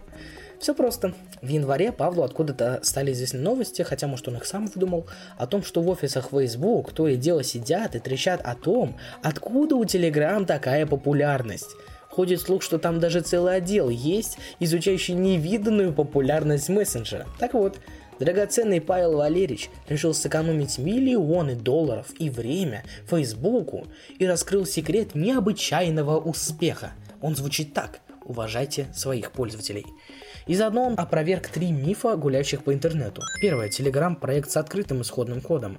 Все 0.59 0.73
просто. 0.73 1.13
В 1.41 1.47
январе 1.47 1.91
Павлу 1.91 2.23
откуда-то 2.23 2.79
стали 2.83 3.11
известны 3.11 3.39
новости, 3.39 3.81
хотя, 3.81 4.07
может, 4.07 4.27
он 4.27 4.37
их 4.37 4.45
сам 4.45 4.67
выдумал, 4.67 5.07
о 5.37 5.45
том, 5.45 5.63
что 5.63 5.81
в 5.81 5.89
офисах 5.89 6.29
Facebook 6.31 6.93
то 6.93 7.07
и 7.07 7.17
дело 7.17 7.43
сидят 7.43 7.95
и 7.95 7.99
трещат 7.99 8.41
о 8.41 8.55
том, 8.55 8.95
откуда 9.21 9.75
у 9.75 9.83
Telegram 9.83 10.45
такая 10.45 10.85
популярность. 10.85 11.75
Ходит 12.09 12.41
слух, 12.41 12.61
что 12.61 12.77
там 12.77 12.99
даже 12.99 13.21
целый 13.21 13.55
отдел 13.55 13.89
есть, 13.89 14.37
изучающий 14.59 15.15
невиданную 15.15 15.91
популярность 15.91 16.69
мессенджера. 16.69 17.25
Так 17.39 17.55
вот, 17.55 17.79
драгоценный 18.19 18.79
Павел 18.79 19.17
Валерьевич 19.17 19.69
решил 19.89 20.13
сэкономить 20.13 20.77
миллионы 20.77 21.55
долларов 21.55 22.07
и 22.19 22.29
время 22.29 22.83
Фейсбуку 23.09 23.87
и 24.19 24.27
раскрыл 24.27 24.67
секрет 24.67 25.15
необычайного 25.15 26.19
успеха. 26.19 26.91
Он 27.19 27.35
звучит 27.35 27.73
так. 27.73 27.99
Уважайте 28.25 28.87
своих 28.93 29.31
пользователей. 29.31 29.85
И 30.45 30.56
заодно 30.56 30.88
он 30.88 30.95
опроверг 30.97 31.47
три 31.47 31.71
мифа, 31.71 32.15
гуляющих 32.15 32.63
по 32.63 32.73
интернету. 32.73 33.21
Первое. 33.41 33.69
Telegram 33.69 34.15
проект 34.15 34.51
с 34.51 34.58
открытым 34.58 35.01
исходным 35.01 35.41
кодом. 35.41 35.77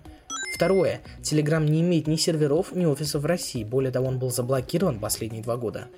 Второе. 0.55 1.01
Telegram 1.21 1.65
не 1.65 1.81
имеет 1.81 2.07
ни 2.07 2.17
серверов, 2.17 2.73
ни 2.73 2.87
офисов 2.87 3.23
в 3.23 3.27
России. 3.27 3.65
Более 3.65 3.91
того, 3.91 4.07
он 4.07 4.19
был 4.19 4.31
заблокирован 4.31 5.01
последние 5.01 5.43
два 5.43 5.57
года. 5.57 5.89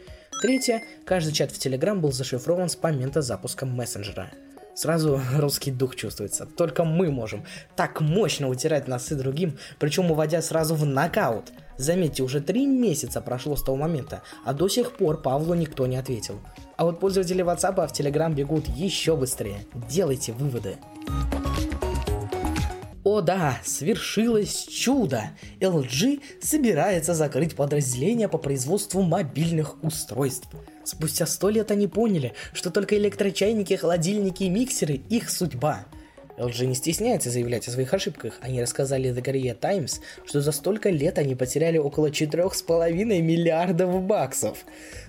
Третье. 0.43 0.83
Каждый 1.05 1.33
чат 1.33 1.53
в 1.53 1.59
Telegram 1.59 1.99
был 1.99 2.13
зашифрован 2.13 2.69
с 2.69 2.83
момента 2.83 3.23
запуска 3.23 3.67
мессенджера. 3.67 4.31
Сразу 4.75 5.21
русский 5.37 5.71
дух 5.71 5.95
чувствуется. 5.95 6.47
Только 6.47 6.85
мы 6.85 7.11
можем 7.11 7.45
так 7.77 8.01
мощно 8.01 8.49
утирать 8.49 8.89
носы 8.89 9.15
другим, 9.15 9.59
причем 9.79 10.11
уводя 10.11 10.43
сразу 10.43 10.75
в 10.75 10.85
нокаут. 10.85 11.53
Заметьте, 11.79 12.23
уже 12.23 12.41
три 12.41 12.67
месяца 12.67 13.21
прошло 13.21 13.57
с 13.57 13.63
того 13.63 13.77
момента, 13.77 14.23
а 14.45 14.55
до 14.55 14.69
сих 14.69 14.93
пор 14.93 15.21
Павлу 15.21 15.55
никто 15.55 15.87
не 15.87 15.97
ответил. 15.97 16.41
А 16.77 16.85
вот 16.85 17.01
пользователи 17.01 17.45
WhatsApp 17.45 17.87
в 17.87 17.93
Telegram 17.93 18.33
бегут 18.33 18.67
еще 18.69 19.17
быстрее. 19.17 19.67
Делайте 19.89 20.33
выводы. 20.33 20.77
О 23.05 23.21
да, 23.21 23.61
свершилось 23.65 24.67
чудо! 24.67 25.31
LG 25.61 26.21
собирается 26.43 27.15
закрыть 27.15 27.55
подразделение 27.55 28.29
по 28.29 28.37
производству 28.37 29.01
мобильных 29.03 29.83
устройств. 29.85 30.49
Спустя 30.83 31.25
сто 31.27 31.49
лет 31.49 31.71
они 31.71 31.87
поняли, 31.87 32.33
что 32.53 32.71
только 32.71 32.97
электрочайники, 32.99 33.75
холодильники 33.75 34.43
и 34.43 34.49
миксеры– 34.49 34.95
их 35.09 35.31
судьба. 35.31 35.85
LG 36.39 36.67
не 36.67 36.75
стесняется 36.75 37.31
заявлять 37.31 37.67
о 37.69 37.71
своих 37.71 37.93
ошибках. 37.95 38.35
Они 38.41 38.61
рассказали 38.61 39.11
The 39.11 39.23
Korea 39.23 39.55
Times, 39.55 40.01
что 40.25 40.41
за 40.41 40.53
столько 40.53 40.91
лет 40.91 41.19
они 41.19 41.35
потеряли 41.35 41.79
около 41.79 42.09
4,5 42.09 43.05
миллиардов 43.21 44.03
баксов. 44.03 44.59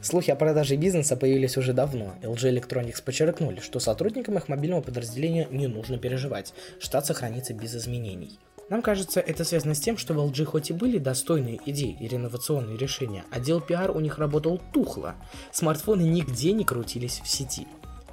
Слухи 0.02 0.32
о 0.32 0.36
продаже 0.36 0.76
бизнеса 0.76 1.18
появились 1.18 1.58
уже 1.58 1.74
давно. 1.74 2.16
LG 2.22 2.60
Electronics 2.60 3.04
подчеркнули, 3.04 3.60
что 3.60 3.80
сотрудникам 3.80 4.38
их 4.38 4.48
мобильного 4.48 4.82
подразделения 4.82 5.48
не 5.52 5.68
нужно 5.68 5.98
переживать. 5.98 6.54
Штат 6.80 7.06
сохранится 7.06 7.54
без 7.54 7.76
изменений. 7.76 8.40
Нам 8.70 8.82
кажется, 8.82 9.22
это 9.22 9.46
связано 9.46 9.76
с 9.76 9.80
тем, 9.80 9.98
что 9.98 10.14
в 10.14 10.20
LG 10.20 10.44
хоть 10.46 10.70
и 10.72 10.74
были 10.74 10.98
достойные 10.98 11.60
идеи 11.66 11.96
и 12.00 12.08
реновационные 12.08 12.78
решения, 12.78 13.24
отдел 13.32 13.62
пиар 13.62 13.92
у 13.92 14.02
них 14.02 14.18
работал 14.18 14.60
тухло. 14.74 15.16
Смартфоны 15.54 16.02
нигде 16.02 16.52
не 16.52 16.66
крутились 16.66 17.22
в 17.24 17.28
сети. 17.30 17.66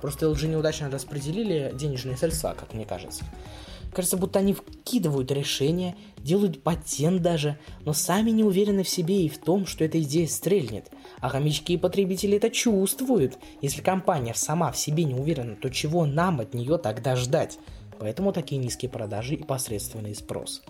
Просто 0.04 0.26
LG 0.26 0.48
неудачно 0.48 0.90
распределили 0.90 1.72
денежные 1.74 2.18
средства, 2.18 2.54
как 2.54 2.74
мне 2.74 2.84
кажется. 2.84 3.24
Кажется, 3.90 4.18
будто 4.18 4.38
они 4.38 4.52
вкидывают 4.52 5.32
решения, 5.32 5.96
делают 6.18 6.62
патент 6.62 7.22
даже, 7.22 7.58
но 7.86 7.94
сами 7.94 8.28
не 8.28 8.44
уверены 8.44 8.82
в 8.82 8.88
себе 8.90 9.24
и 9.24 9.30
в 9.30 9.38
том, 9.38 9.66
что 9.66 9.82
эта 9.82 9.98
идея 10.02 10.28
стрельнет. 10.28 10.90
А 11.20 11.30
хомячки 11.30 11.72
и 11.72 11.78
потребители 11.78 12.36
это 12.36 12.50
чувствуют. 12.50 13.38
Если 13.62 13.80
компания 13.80 14.34
сама 14.34 14.72
в 14.72 14.76
себе 14.76 15.04
не 15.04 15.14
уверена, 15.14 15.56
то 15.56 15.70
чего 15.70 16.04
нам 16.04 16.40
от 16.40 16.52
нее 16.52 16.76
тогда 16.76 17.16
ждать? 17.16 17.58
Поэтому 17.98 18.34
такие 18.34 18.58
низкие 18.58 18.90
продажи 18.90 19.36
и 19.36 19.42
посредственный 19.42 20.14
спрос. 20.14 20.60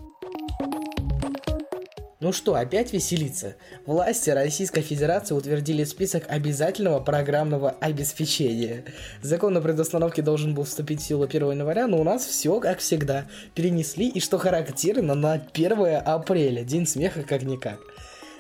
Ну 2.21 2.33
что, 2.33 2.55
опять 2.55 2.93
веселиться? 2.93 3.57
Власти 3.87 4.31
Российской 4.31 4.83
Федерации 4.83 5.35
утвердили 5.35 5.83
список 5.83 6.25
обязательного 6.29 7.01
программного 7.01 7.71
обеспечения. 7.81 8.85
Закон 9.21 9.57
о 9.57 9.61
предустановке 9.61 10.23
должен 10.23 10.55
был 10.55 10.63
вступить 10.63 11.01
в 11.01 11.05
силу 11.05 11.25
1 11.25 11.51
января, 11.51 11.89
но 11.89 11.99
у 12.01 12.05
нас 12.05 12.25
все, 12.25 12.61
как 12.61 12.79
всегда, 12.79 13.27
перенесли, 13.55 14.09
и 14.09 14.21
что 14.21 14.39
характерно, 14.39 15.15
на 15.15 15.33
1 15.33 16.03
апреля, 16.05 16.63
день 16.63 16.87
смеха 16.87 17.25
как-никак. 17.25 17.81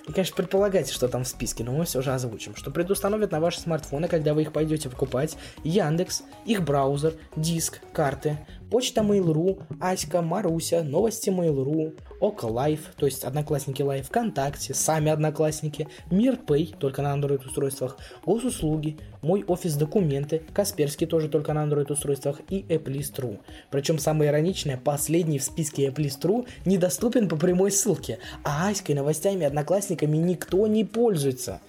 И, 0.06 0.12
конечно, 0.12 0.36
предполагайте, 0.36 0.92
что 0.92 1.08
там 1.08 1.24
в 1.24 1.28
списке, 1.28 1.64
но 1.64 1.72
мы 1.72 1.86
все 1.86 2.02
же 2.02 2.12
озвучим, 2.12 2.54
что 2.54 2.70
предустановят 2.70 3.32
на 3.32 3.40
ваши 3.40 3.60
смартфоны, 3.60 4.06
когда 4.06 4.34
вы 4.34 4.42
их 4.42 4.52
пойдете 4.52 4.90
покупать, 4.90 5.36
Яндекс, 5.64 6.22
их 6.44 6.62
браузер, 6.62 7.14
диск, 7.36 7.80
карты, 7.92 8.38
почта 8.70 9.00
Mail.ru, 9.02 9.62
Аська, 9.80 10.22
Маруся, 10.22 10.82
новости 10.82 11.30
Mail.ru, 11.30 11.98
OK 12.20 12.46
Live, 12.46 12.92
то 12.96 13.06
есть 13.06 13.24
Одноклассники 13.24 13.82
Live, 13.82 14.06
ВКонтакте, 14.06 14.74
сами 14.74 15.10
Одноклассники, 15.10 15.88
Мир 16.10 16.38
Pay, 16.46 16.76
только 16.76 17.02
на 17.02 17.14
Android 17.14 17.44
устройствах, 17.46 17.98
госуслуги, 18.24 18.96
Мой 19.22 19.44
офис 19.46 19.74
документы, 19.76 20.42
Касперский 20.52 21.06
тоже 21.06 21.28
только 21.28 21.52
на 21.52 21.64
Android 21.64 21.90
устройствах 21.92 22.40
и 22.50 22.62
Applist.ru. 22.62 23.38
Причем 23.70 23.98
самое 23.98 24.30
ироничное, 24.30 24.76
последний 24.76 25.38
в 25.38 25.44
списке 25.44 25.88
Applist.ru 25.88 26.46
недоступен 26.64 27.28
по 27.28 27.36
прямой 27.36 27.70
ссылке, 27.70 28.18
а 28.44 28.68
Аськой, 28.68 28.94
новостями, 28.94 29.44
Одноклассниками 29.46 30.16
никто 30.16 30.66
не 30.66 30.84
пользуется. 30.84 31.60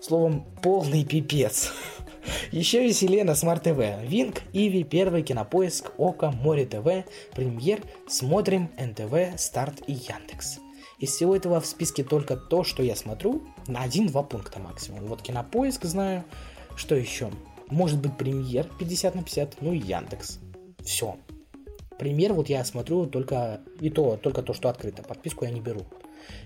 Словом, 0.00 0.44
полный 0.62 1.04
пипец. 1.04 1.72
Еще 2.52 2.86
веселее 2.86 3.24
на 3.24 3.34
Smart 3.34 3.64
TV. 3.64 3.78
Wink, 4.04 4.42
Иви, 4.52 4.84
Первый, 4.84 5.22
Кинопоиск, 5.22 5.92
OK, 5.98 6.30
More 6.30 6.66
TV, 6.66 7.08
Premier, 7.34 7.80
Смотрим, 8.06 8.70
НТВ, 8.78 9.40
Старт 9.40 9.82
и 9.86 9.92
Яндекс. 9.92 10.58
Из 10.98 11.10
всего 11.10 11.36
этого 11.36 11.60
в 11.60 11.66
списке 11.66 12.02
только 12.02 12.36
то, 12.36 12.64
что 12.64 12.82
я 12.82 12.96
смотрю, 12.96 13.42
на 13.68 13.82
один-два 13.82 14.22
пункта 14.22 14.58
максимум. 14.58 15.06
Вот 15.06 15.22
Кинопоиск 15.22 15.84
знаю, 15.84 16.24
что 16.76 16.96
еще? 16.96 17.30
Может 17.70 18.00
быть 18.00 18.16
Премьер 18.16 18.68
50 18.78 19.14
на 19.14 19.22
50, 19.22 19.60
ну 19.60 19.72
и 19.72 19.78
Яндекс. 19.78 20.38
Все. 20.80 21.16
Премьер 21.98 22.32
вот 22.32 22.48
я 22.48 22.64
смотрю 22.64 23.06
только 23.06 23.60
и 23.80 23.90
то, 23.90 24.16
только 24.16 24.42
то, 24.42 24.52
что 24.54 24.68
открыто. 24.68 25.02
Подписку 25.02 25.44
я 25.44 25.50
не 25.50 25.60
беру. 25.60 25.82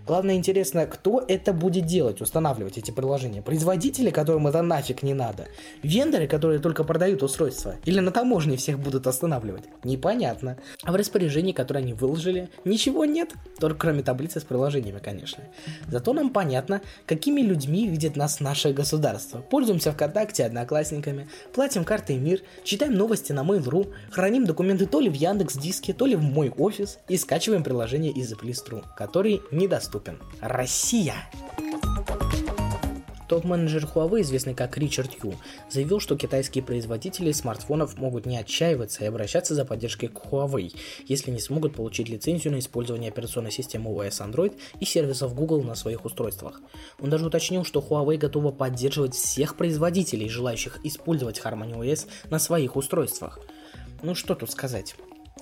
Главное 0.07 0.35
интересно, 0.35 0.87
кто 0.87 1.25
это 1.27 1.53
будет 1.53 1.87
делать, 1.87 2.21
устанавливать 2.21 2.79
эти 2.79 2.91
приложения. 2.91 3.43
Производители, 3.43 4.11
которым 4.11 4.47
это 4.47 4.63
нафиг 4.63 5.03
не 5.03 5.15
надо. 5.15 5.47
Вендоры, 5.83 6.27
которые 6.27 6.59
только 6.59 6.85
продают 6.85 7.23
устройства. 7.23 7.77
Или 7.85 8.01
на 8.01 8.11
таможне 8.11 8.57
всех 8.57 8.79
будут 8.79 9.07
останавливать. 9.07 9.65
Непонятно. 9.85 10.59
А 10.83 10.93
в 10.93 10.97
распоряжении, 10.97 11.53
которое 11.53 11.81
они 11.81 11.93
выложили, 11.93 12.49
ничего 12.65 13.05
нет. 13.05 13.31
Только 13.59 13.79
кроме 13.79 14.03
таблицы 14.03 14.41
с 14.41 14.45
приложениями, 14.45 14.99
конечно. 14.99 15.45
Зато 15.89 16.13
нам 16.13 16.31
понятно, 16.31 16.83
какими 17.07 17.41
людьми 17.41 17.89
видит 17.89 18.17
нас 18.17 18.41
наше 18.41 18.73
государство. 18.73 19.41
Пользуемся 19.41 19.93
ВКонтакте, 19.93 20.45
Одноклассниками, 20.45 21.29
платим 21.55 21.85
картой 21.85 22.17
МИР, 22.17 22.43
читаем 22.65 22.95
новости 22.95 23.33
на 23.33 23.41
Mail.ru, 23.41 23.93
храним 24.11 24.45
документы 24.47 24.87
то 24.87 25.01
ли 25.01 25.09
в 25.09 25.15
Яндекс 25.15 25.57
Диске, 25.57 25.93
то 25.93 26.07
ли 26.07 26.17
в 26.17 26.23
мой 26.23 26.51
офис 26.51 26.99
и 27.09 27.17
скачиваем 27.17 27.63
приложение 27.63 28.13
из 28.13 28.33
Apple 28.33 28.53
который 28.97 29.41
недоступен 29.63 29.93
доступен. 29.93 30.19
Россия! 30.41 31.15
Топ-менеджер 33.29 33.89
Huawei, 33.95 34.21
известный 34.21 34.55
как 34.55 34.77
Ричард 34.77 35.13
Ю, 35.25 35.33
заявил, 35.71 36.01
что 36.01 36.19
китайские 36.19 36.63
производители 36.63 37.33
смартфонов 37.33 37.97
могут 37.97 38.27
не 38.27 38.37
отчаиваться 38.37 39.05
и 39.05 39.07
обращаться 39.07 39.55
за 39.55 39.65
поддержкой 39.65 40.09
к 40.09 40.19
Huawei, 40.27 40.75
если 41.07 41.31
не 41.31 41.41
смогут 41.41 41.75
получить 41.75 42.11
лицензию 42.11 42.53
на 42.53 42.59
использование 42.59 43.11
операционной 43.11 43.51
системы 43.51 43.91
OS 43.91 44.21
Android 44.21 44.55
и 44.81 44.85
сервисов 44.85 45.35
Google 45.35 45.63
на 45.63 45.75
своих 45.77 46.05
устройствах. 46.05 46.61
Он 47.01 47.09
даже 47.09 47.25
уточнил, 47.25 47.65
что 47.65 47.81
Huawei 47.81 48.19
готова 48.19 48.53
поддерживать 48.53 49.15
всех 49.15 49.57
производителей, 49.57 50.29
желающих 50.29 50.81
использовать 50.85 51.41
Harmony 51.41 51.79
OS 51.79 52.09
на 52.29 52.39
своих 52.39 52.77
устройствах. 52.77 53.39
Ну 54.03 54.15
что 54.15 54.35
тут 54.35 54.51
сказать. 54.51 54.95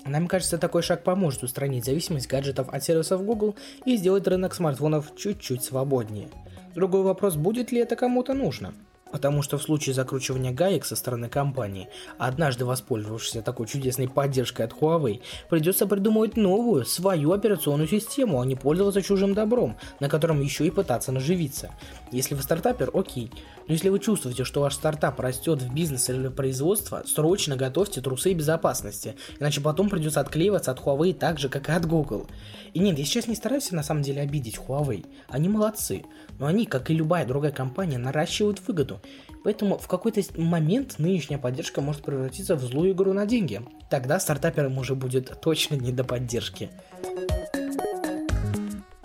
Нам 0.06 0.28
кажется, 0.28 0.58
такой 0.58 0.82
шаг 0.82 1.04
поможет 1.04 1.42
устранить 1.42 1.84
зависимость 1.84 2.28
гаджетов 2.28 2.68
от 2.70 2.82
сервисов 2.82 3.24
Google 3.24 3.56
и 3.84 3.96
сделать 3.96 4.26
рынок 4.26 4.54
смартфонов 4.54 5.14
чуть-чуть 5.16 5.62
свободнее. 5.62 6.28
Другой 6.74 7.02
вопрос, 7.02 7.36
будет 7.36 7.72
ли 7.72 7.80
это 7.80 7.96
кому-то 7.96 8.32
нужно. 8.32 8.72
Потому 9.12 9.42
что 9.42 9.58
в 9.58 9.62
случае 9.62 9.94
закручивания 9.94 10.52
гаек 10.52 10.84
со 10.84 10.96
стороны 10.96 11.28
компании, 11.28 11.88
однажды 12.18 12.64
воспользовавшись 12.64 13.42
такой 13.42 13.66
чудесной 13.66 14.08
поддержкой 14.08 14.66
от 14.66 14.72
Huawei, 14.72 15.20
придется 15.48 15.86
придумывать 15.86 16.36
новую, 16.36 16.84
свою 16.84 17.32
операционную 17.32 17.88
систему, 17.88 18.40
а 18.40 18.46
не 18.46 18.54
пользоваться 18.54 19.02
чужим 19.02 19.34
добром, 19.34 19.76
на 19.98 20.08
котором 20.08 20.40
еще 20.40 20.66
и 20.66 20.70
пытаться 20.70 21.12
наживиться. 21.12 21.70
Если 22.12 22.34
вы 22.34 22.42
стартапер, 22.42 22.90
окей. 22.94 23.30
Но 23.66 23.74
если 23.74 23.88
вы 23.88 23.98
чувствуете, 23.98 24.44
что 24.44 24.60
ваш 24.60 24.74
стартап 24.74 25.18
растет 25.20 25.62
в 25.62 25.72
бизнес 25.72 26.08
или 26.08 26.28
производство, 26.28 27.02
срочно 27.06 27.56
готовьте 27.56 28.00
трусы 28.00 28.32
безопасности, 28.32 29.16
иначе 29.38 29.60
потом 29.60 29.88
придется 29.88 30.20
отклеиваться 30.20 30.70
от 30.70 30.80
Huawei 30.80 31.14
так 31.14 31.38
же, 31.38 31.48
как 31.48 31.68
и 31.68 31.72
от 31.72 31.86
Google. 31.86 32.26
И 32.72 32.78
нет, 32.78 32.98
я 32.98 33.04
сейчас 33.04 33.26
не 33.26 33.34
стараюсь 33.34 33.70
на 33.72 33.82
самом 33.82 34.02
деле 34.02 34.22
обидеть 34.22 34.56
Huawei. 34.56 35.06
Они 35.28 35.48
молодцы. 35.48 36.04
Но 36.38 36.46
они, 36.46 36.66
как 36.66 36.90
и 36.90 36.94
любая 36.94 37.26
другая 37.26 37.52
компания, 37.52 37.98
наращивают 37.98 38.60
выгоду. 38.66 38.99
Поэтому 39.42 39.78
в 39.78 39.88
какой-то 39.88 40.20
момент 40.36 40.98
нынешняя 40.98 41.38
поддержка 41.38 41.80
может 41.80 42.02
превратиться 42.02 42.56
в 42.56 42.60
злую 42.62 42.92
игру 42.92 43.12
на 43.12 43.26
деньги. 43.26 43.62
Тогда 43.88 44.20
стартаперам 44.20 44.76
уже 44.78 44.94
будет 44.94 45.40
точно 45.40 45.76
не 45.76 45.92
до 45.92 46.04
поддержки. 46.04 46.70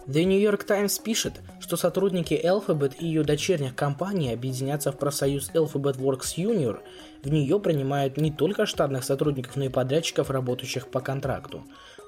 The 0.08 0.24
New 0.24 0.40
York 0.40 0.66
Times 0.66 1.00
пишет, 1.00 1.42
что 1.60 1.78
сотрудники 1.78 2.34
Alphabet 2.36 2.96
и 3.00 3.08
ее 3.08 3.24
дочерних 3.24 3.74
компаний 3.74 4.32
объединятся 4.32 4.92
в 4.92 5.00
профсоюз 5.00 5.50
Alphabet 5.56 5.98
Works 5.98 6.36
Junior. 6.38 6.78
В 7.24 7.30
нее 7.30 7.60
принимают 7.60 8.18
не 8.18 8.32
только 8.32 8.68
штатных 8.68 9.04
сотрудников, 9.04 9.56
но 9.56 9.66
и 9.66 9.70
подрядчиков, 9.70 10.30
работающих 10.30 10.90
по 10.90 11.00
контракту. 11.00 11.64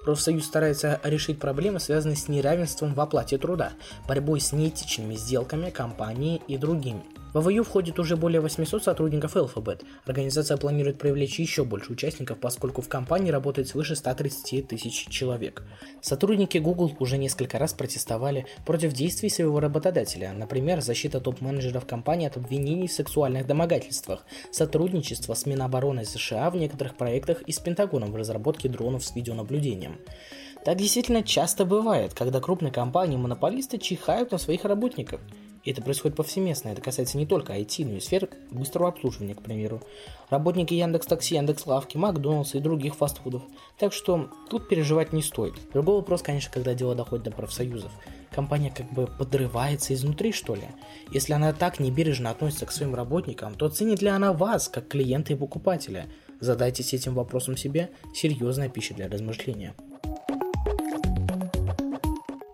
Профсоюз 0.05 0.45
старается 0.45 1.01
решить 1.03 1.39
проблемы, 1.39 1.79
связанные 1.79 2.17
с 2.17 2.27
неравенством 2.27 2.93
в 2.93 3.01
оплате 3.01 3.39
труда, 3.39 3.71
борьбой 4.07 4.41
с 4.41 4.51
неэтичными 4.51 5.15
сделками 5.15 5.71
компании 5.71 6.39
и 6.47 6.57
другими. 6.57 7.03
В 7.33 7.39
АВЮ 7.39 7.63
входит 7.63 7.99
уже 7.99 8.15
более 8.15 8.39
800 8.39 8.83
сотрудников 8.83 9.35
Alphabet. 9.35 9.83
Организация 10.05 10.55
планирует 10.55 10.97
привлечь 10.97 11.39
еще 11.39 11.65
больше 11.65 11.91
участников, 11.91 12.39
поскольку 12.39 12.81
в 12.81 12.87
компании 12.87 13.31
работает 13.31 13.67
свыше 13.67 13.97
130 13.97 14.67
тысяч 14.67 15.07
человек. 15.09 15.63
Сотрудники 16.01 16.57
Google 16.57 16.95
уже 16.99 17.17
несколько 17.17 17.59
раз 17.59 17.73
протестовали 17.73 18.45
против 18.65 18.93
действий 18.93 19.29
своего 19.29 19.59
работодателя, 19.59 20.31
например, 20.31 20.79
защита 20.81 21.19
топ-менеджеров 21.19 21.85
компании 21.85 22.27
от 22.27 22.37
обвинений 22.37 22.87
в 22.87 22.93
сексуальных 22.93 23.45
домогательствах, 23.45 24.25
сотрудничество 24.51 25.33
с 25.33 25.45
Минобороны 25.45 26.05
США 26.05 26.49
в 26.49 26.55
некоторых 26.55 26.95
проектах 26.95 27.41
и 27.41 27.51
с 27.51 27.59
Пентагоном 27.59 28.13
в 28.13 28.15
разработке 28.15 28.69
дронов 28.69 29.03
с 29.03 29.13
видеонаблюдением. 29.13 29.97
Так 30.63 30.77
действительно 30.77 31.23
часто 31.23 31.65
бывает, 31.65 32.13
когда 32.13 32.39
крупные 32.39 32.71
компании-монополисты 32.71 33.77
чихают 33.79 34.31
на 34.31 34.37
своих 34.37 34.63
работников– 34.63 35.19
и 35.67 35.71
это 35.71 35.81
происходит 35.81 36.15
повсеместно. 36.15 36.69
Это 36.69 36.81
касается 36.81 37.17
не 37.17 37.25
только 37.25 37.51
IT, 37.53 37.85
но 37.85 37.97
и 37.97 37.99
сфер 37.99 38.29
быстрого 38.51 38.87
обслуживания, 38.87 39.35
к 39.35 39.41
примеру. 39.41 39.81
Работники 40.29 40.73
Яндекс 40.73 41.07
Такси, 41.07 41.35
Яндекс 41.35 41.67
Лавки, 41.67 41.97
Макдональдса 41.97 42.57
и 42.57 42.61
других 42.61 42.95
фастфудов. 42.95 43.41
Так 43.77 43.91
что 43.91 44.29
тут 44.49 44.69
переживать 44.69 45.11
не 45.11 45.21
стоит. 45.21 45.55
Другой 45.73 45.95
вопрос, 45.95 46.21
конечно, 46.21 46.49
когда 46.53 46.73
дело 46.73 46.95
доходит 46.95 47.25
до 47.25 47.31
профсоюзов. 47.31 47.91
Компания 48.31 48.71
как 48.73 48.89
бы 48.93 49.07
подрывается 49.07 49.93
изнутри, 49.93 50.31
что 50.31 50.55
ли? 50.55 50.69
Если 51.11 51.33
она 51.33 51.51
так 51.51 51.81
небережно 51.81 52.29
относится 52.29 52.65
к 52.65 52.71
своим 52.71 52.95
работникам, 52.95 53.53
то 53.53 53.67
ценит 53.67 54.01
ли 54.01 54.07
она 54.07 54.31
вас, 54.31 54.69
как 54.69 54.87
клиента 54.87 55.33
и 55.33 55.35
покупателя? 55.35 56.05
Задайтесь 56.39 56.93
этим 56.93 57.13
вопросом 57.13 57.57
себе. 57.57 57.89
Серьезная 58.15 58.69
пища 58.69 58.93
для 58.93 59.09
размышления. 59.09 59.75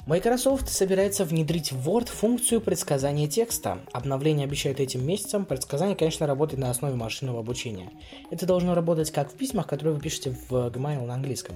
Microsoft 0.06 0.68
собирается 0.68 1.24
внедрить 1.24 1.72
в 1.72 1.90
Word 1.90 2.10
функцию 2.10 2.60
предсказания 2.60 3.26
текста. 3.30 3.80
Обновление 3.94 4.44
обещают 4.44 4.82
этим 4.82 5.08
месяцем. 5.08 5.46
Предсказание, 5.46 5.96
конечно, 5.96 6.28
работает 6.28 6.60
на 6.60 6.70
основе 6.70 6.96
машинного 6.96 7.40
обучения. 7.40 7.90
Это 8.30 8.46
должно 8.46 8.76
работать 8.76 9.12
как 9.12 9.32
в 9.32 9.36
письмах, 9.36 9.66
которые 9.66 9.96
вы 9.96 10.02
пишете 10.02 10.36
в 10.50 10.52
Gmail 10.52 11.06
на 11.06 11.14
английском. 11.14 11.56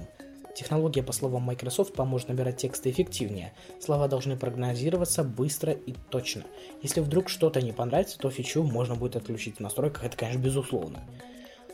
Технология, 0.56 1.02
по 1.02 1.12
словам 1.12 1.42
Microsoft, 1.42 1.92
поможет 1.92 2.28
набирать 2.30 2.56
тексты 2.56 2.90
эффективнее. 2.90 3.52
Слова 3.80 4.08
должны 4.08 4.34
прогнозироваться 4.34 5.24
быстро 5.24 5.74
и 5.74 5.92
точно. 6.08 6.44
Если 6.82 7.00
вдруг 7.00 7.28
что-то 7.28 7.60
не 7.60 7.72
понравится, 7.72 8.18
то 8.18 8.30
фичу 8.30 8.62
можно 8.62 8.94
будет 8.94 9.16
отключить 9.16 9.58
в 9.58 9.60
настройках, 9.60 10.04
это, 10.04 10.16
конечно, 10.16 10.40
безусловно. 10.40 11.00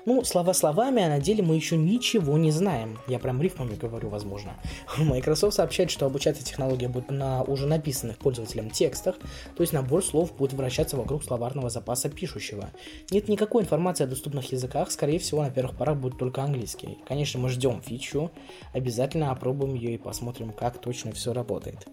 Ну, 0.07 0.23
слова 0.23 0.53
словами, 0.53 1.03
а 1.03 1.09
на 1.09 1.19
деле 1.19 1.43
мы 1.43 1.55
еще 1.57 1.79
ничего 1.79 2.37
не 2.37 2.51
знаем. 2.51 2.99
Я 3.07 3.19
прям 3.19 3.41
рифмами 3.41 3.75
говорю, 3.75 4.11
возможно. 4.11 4.53
Microsoft 4.99 5.57
сообщает, 5.57 5.91
что 5.91 6.05
обучаться 6.05 6.45
технология 6.45 6.89
будет 6.89 7.11
на 7.11 7.43
уже 7.43 7.67
написанных 7.67 8.19
пользователям 8.19 8.69
текстах, 8.69 9.17
то 9.57 9.63
есть 9.63 9.73
набор 9.73 10.05
слов 10.05 10.37
будет 10.37 10.53
вращаться 10.53 10.99
вокруг 10.99 11.25
словарного 11.25 11.71
запаса 11.71 12.11
пишущего. 12.11 12.69
Нет 13.11 13.29
никакой 13.29 13.63
информации 13.63 14.05
о 14.05 14.07
доступных 14.07 14.53
языках, 14.53 14.91
скорее 14.91 15.19
всего, 15.19 15.43
на 15.43 15.51
первых 15.51 15.79
порах 15.79 15.97
будет 15.97 16.19
только 16.19 16.43
английский. 16.43 16.99
Конечно, 17.09 17.41
мы 17.41 17.49
ждем 17.49 17.81
фичу, 17.81 18.31
обязательно 18.75 19.31
опробуем 19.31 19.75
ее 19.75 19.95
и 19.95 19.99
посмотрим, 19.99 20.53
как 20.53 20.83
точно 20.83 21.13
все 21.13 21.33
работает. 21.33 21.89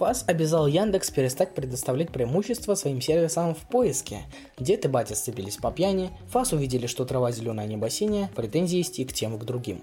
ФАС 0.00 0.24
обязал 0.26 0.66
Яндекс 0.66 1.10
перестать 1.10 1.54
предоставлять 1.54 2.10
преимущество 2.10 2.74
своим 2.74 3.02
сервисам 3.02 3.54
в 3.54 3.58
поиске. 3.68 4.22
Дед 4.58 4.86
и 4.86 4.88
батя 4.88 5.14
сцепились 5.14 5.58
по 5.58 5.70
пьяни, 5.70 6.10
ФАС 6.30 6.54
увидели, 6.54 6.86
что 6.86 7.04
трава 7.04 7.32
зеленая 7.32 7.66
не 7.66 7.90
синяя, 7.90 8.30
претензии 8.34 8.78
есть 8.78 8.98
и 8.98 9.04
к 9.04 9.12
тем, 9.12 9.36
и 9.36 9.38
к 9.38 9.44
другим. 9.44 9.82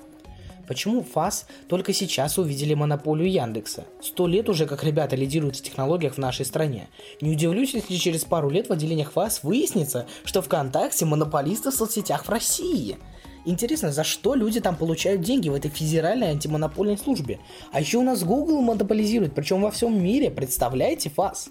Почему 0.68 1.04
ФАС 1.04 1.46
только 1.70 1.94
сейчас 1.94 2.40
увидели 2.40 2.74
монополию 2.74 3.32
Яндекса? 3.32 3.86
Сто 4.02 4.26
лет 4.26 4.50
уже 4.50 4.66
как 4.66 4.84
ребята 4.84 5.16
лидируют 5.16 5.58
в 5.58 5.62
технологиях 5.62 6.16
в 6.16 6.18
нашей 6.18 6.46
стране. 6.46 6.88
Не 7.22 7.34
удивлюсь, 7.34 7.76
если 7.76 7.96
через 7.96 8.26
пару 8.26 8.50
лет 8.50 8.70
в 8.70 8.74
отделениях 8.74 9.12
ФАС 9.12 9.44
выяснится, 9.44 10.08
что 10.26 10.42
ВКонтакте 10.42 11.06
монополисты 11.06 11.70
в 11.70 11.76
соцсетях 11.76 12.26
в 12.26 12.30
России– 12.30 12.98
Интересно, 13.48 13.94
за 13.94 14.04
что 14.04 14.36
люди 14.36 14.60
там 14.60 14.76
получают 14.76 15.22
деньги 15.22 15.48
в 15.48 15.54
этой 15.54 15.72
федеральной 15.72 16.32
антимонопольной 16.32 16.98
службе? 16.98 17.40
А 17.72 17.80
еще 17.80 17.98
у 17.98 18.02
нас 18.02 18.22
Google 18.26 18.60
монополизирует, 18.60 19.34
причем 19.34 19.62
во 19.62 19.72
всем 19.72 20.04
мире, 20.04 20.30
представляете, 20.30 21.10
ФАС? 21.10 21.48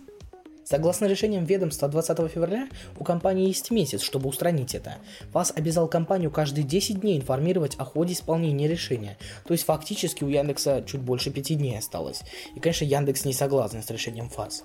Согласно 0.62 1.06
решениям 1.06 1.46
ведомства 1.46 1.88
20 1.88 2.30
февраля, 2.30 2.68
у 2.98 3.04
компании 3.04 3.46
есть 3.46 3.70
месяц, 3.70 4.02
чтобы 4.02 4.28
устранить 4.28 4.74
это. 4.74 4.96
ФАС 5.32 5.54
обязал 5.56 5.88
компанию 5.88 6.30
каждые 6.30 6.64
10 6.64 7.00
дней 7.00 7.16
информировать 7.16 7.76
о 7.76 7.86
ходе 7.86 8.12
исполнения 8.12 8.68
решения. 8.68 9.16
То 9.46 9.54
есть 9.54 9.64
фактически 9.64 10.22
у 10.22 10.28
Яндекса 10.28 10.84
чуть 10.86 11.00
больше 11.00 11.30
5 11.30 11.56
дней 11.56 11.78
осталось. 11.78 12.20
И, 12.54 12.60
конечно, 12.60 12.84
Яндекс 12.84 13.24
не 13.24 13.32
согласен 13.32 13.82
с 13.82 13.88
решением 13.88 14.28
ФАС. 14.28 14.64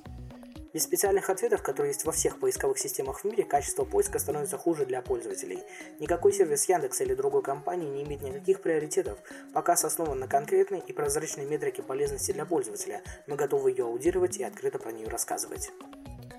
Без 0.73 0.83
специальных 0.83 1.29
ответов, 1.29 1.61
которые 1.61 1.91
есть 1.91 2.05
во 2.05 2.13
всех 2.13 2.39
поисковых 2.39 2.77
системах 2.77 3.19
в 3.19 3.23
мире, 3.25 3.43
качество 3.43 3.83
поиска 3.83 4.19
становится 4.19 4.57
хуже 4.57 4.85
для 4.85 5.01
пользователей. 5.01 5.63
Никакой 5.99 6.31
сервис 6.31 6.69
Яндекса 6.69 7.03
или 7.03 7.13
другой 7.13 7.41
компании 7.41 7.89
не 7.89 8.03
имеет 8.03 8.21
никаких 8.21 8.61
приоритетов, 8.61 9.19
пока 9.53 9.73
основан 9.73 10.19
на 10.19 10.27
конкретной 10.27 10.79
и 10.79 10.93
прозрачной 10.93 11.45
метрике 11.45 11.83
полезности 11.83 12.31
для 12.31 12.45
пользователя. 12.45 13.01
Мы 13.27 13.35
готовы 13.35 13.71
ее 13.71 13.83
аудировать 13.83 14.37
и 14.37 14.43
открыто 14.43 14.79
про 14.79 14.91
нее 14.91 15.07
рассказывать. 15.07 15.71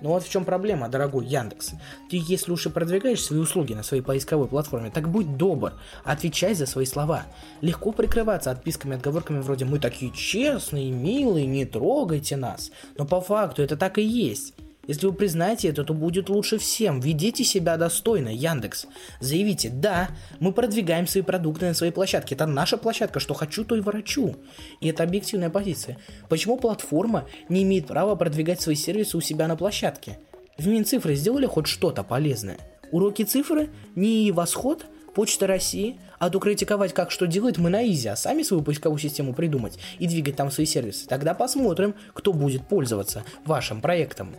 Но 0.03 0.09
вот 0.09 0.23
в 0.23 0.29
чем 0.29 0.43
проблема, 0.43 0.89
дорогой 0.89 1.25
Яндекс. 1.25 1.71
Ты 2.09 2.21
если 2.27 2.51
уж 2.51 2.65
и 2.65 2.69
продвигаешь 2.69 3.23
свои 3.23 3.39
услуги 3.39 3.73
на 3.73 3.83
своей 3.83 4.03
поисковой 4.03 4.47
платформе, 4.47 4.91
так 4.91 5.09
будь 5.09 5.37
добр, 5.37 5.73
отвечай 6.03 6.53
за 6.53 6.65
свои 6.65 6.85
слова. 6.85 7.23
Легко 7.61 7.93
прикрываться 7.93 8.51
отписками, 8.51 8.97
отговорками 8.97 9.39
вроде 9.39 9.63
«мы 9.63 9.79
такие 9.79 10.11
честные, 10.11 10.91
милые, 10.91 11.47
не 11.47 11.65
трогайте 11.65 12.35
нас». 12.35 12.69
Но 12.97 13.05
по 13.05 13.21
факту 13.21 13.63
это 13.63 13.77
так 13.77 13.97
и 13.97 14.03
есть. 14.03 14.53
Если 14.85 15.05
вы 15.05 15.13
признаете 15.13 15.69
это, 15.69 15.85
то 15.85 15.93
будет 15.93 16.27
лучше 16.27 16.57
всем. 16.57 16.99
Ведите 16.99 17.45
себя 17.45 17.77
достойно, 17.77 18.27
Яндекс. 18.27 18.85
Заявите, 19.21 19.69
да, 19.69 20.09
мы 20.41 20.51
продвигаем 20.51 21.07
свои 21.07 21.23
продукты 21.23 21.67
на 21.67 21.73
своей 21.73 21.93
площадке. 21.93 22.35
Это 22.35 22.45
наша 22.45 22.77
площадка, 22.77 23.21
что 23.21 23.33
хочу, 23.33 23.63
то 23.63 23.77
и 23.77 23.79
ворочу. 23.79 24.35
И 24.81 24.89
это 24.89 25.03
объективная 25.03 25.49
позиция. 25.49 25.97
Почему 26.27 26.57
платформа 26.57 27.29
не 27.47 27.63
имеет 27.63 27.87
права 27.87 28.15
продвигать 28.15 28.59
свои 28.59 28.75
сервисы 28.75 29.15
у 29.15 29.21
себя 29.21 29.47
на 29.47 29.55
площадке? 29.55 30.19
В 30.57 30.67
Минцифры 30.67 31.15
сделали 31.15 31.45
хоть 31.45 31.67
что-то 31.67 32.03
полезное? 32.03 32.57
Уроки 32.91 33.23
цифры? 33.23 33.69
Не 33.95 34.31
восход? 34.33 34.85
Почта 35.15 35.47
России? 35.47 35.97
А 36.19 36.29
то 36.29 36.39
критиковать, 36.39 36.93
как 36.93 37.09
что 37.09 37.25
делает, 37.25 37.57
мы 37.57 37.69
на 37.69 37.87
изи, 37.87 38.09
а 38.09 38.15
сами 38.15 38.43
свою 38.43 38.63
поисковую 38.63 38.99
систему 38.99 39.33
придумать 39.33 39.79
и 39.99 40.07
двигать 40.07 40.35
там 40.35 40.51
свои 40.51 40.65
сервисы. 40.65 41.07
Тогда 41.07 41.33
посмотрим, 41.33 41.95
кто 42.13 42.33
будет 42.33 42.67
пользоваться 42.67 43.23
вашим 43.45 43.79
проектом. 43.79 44.35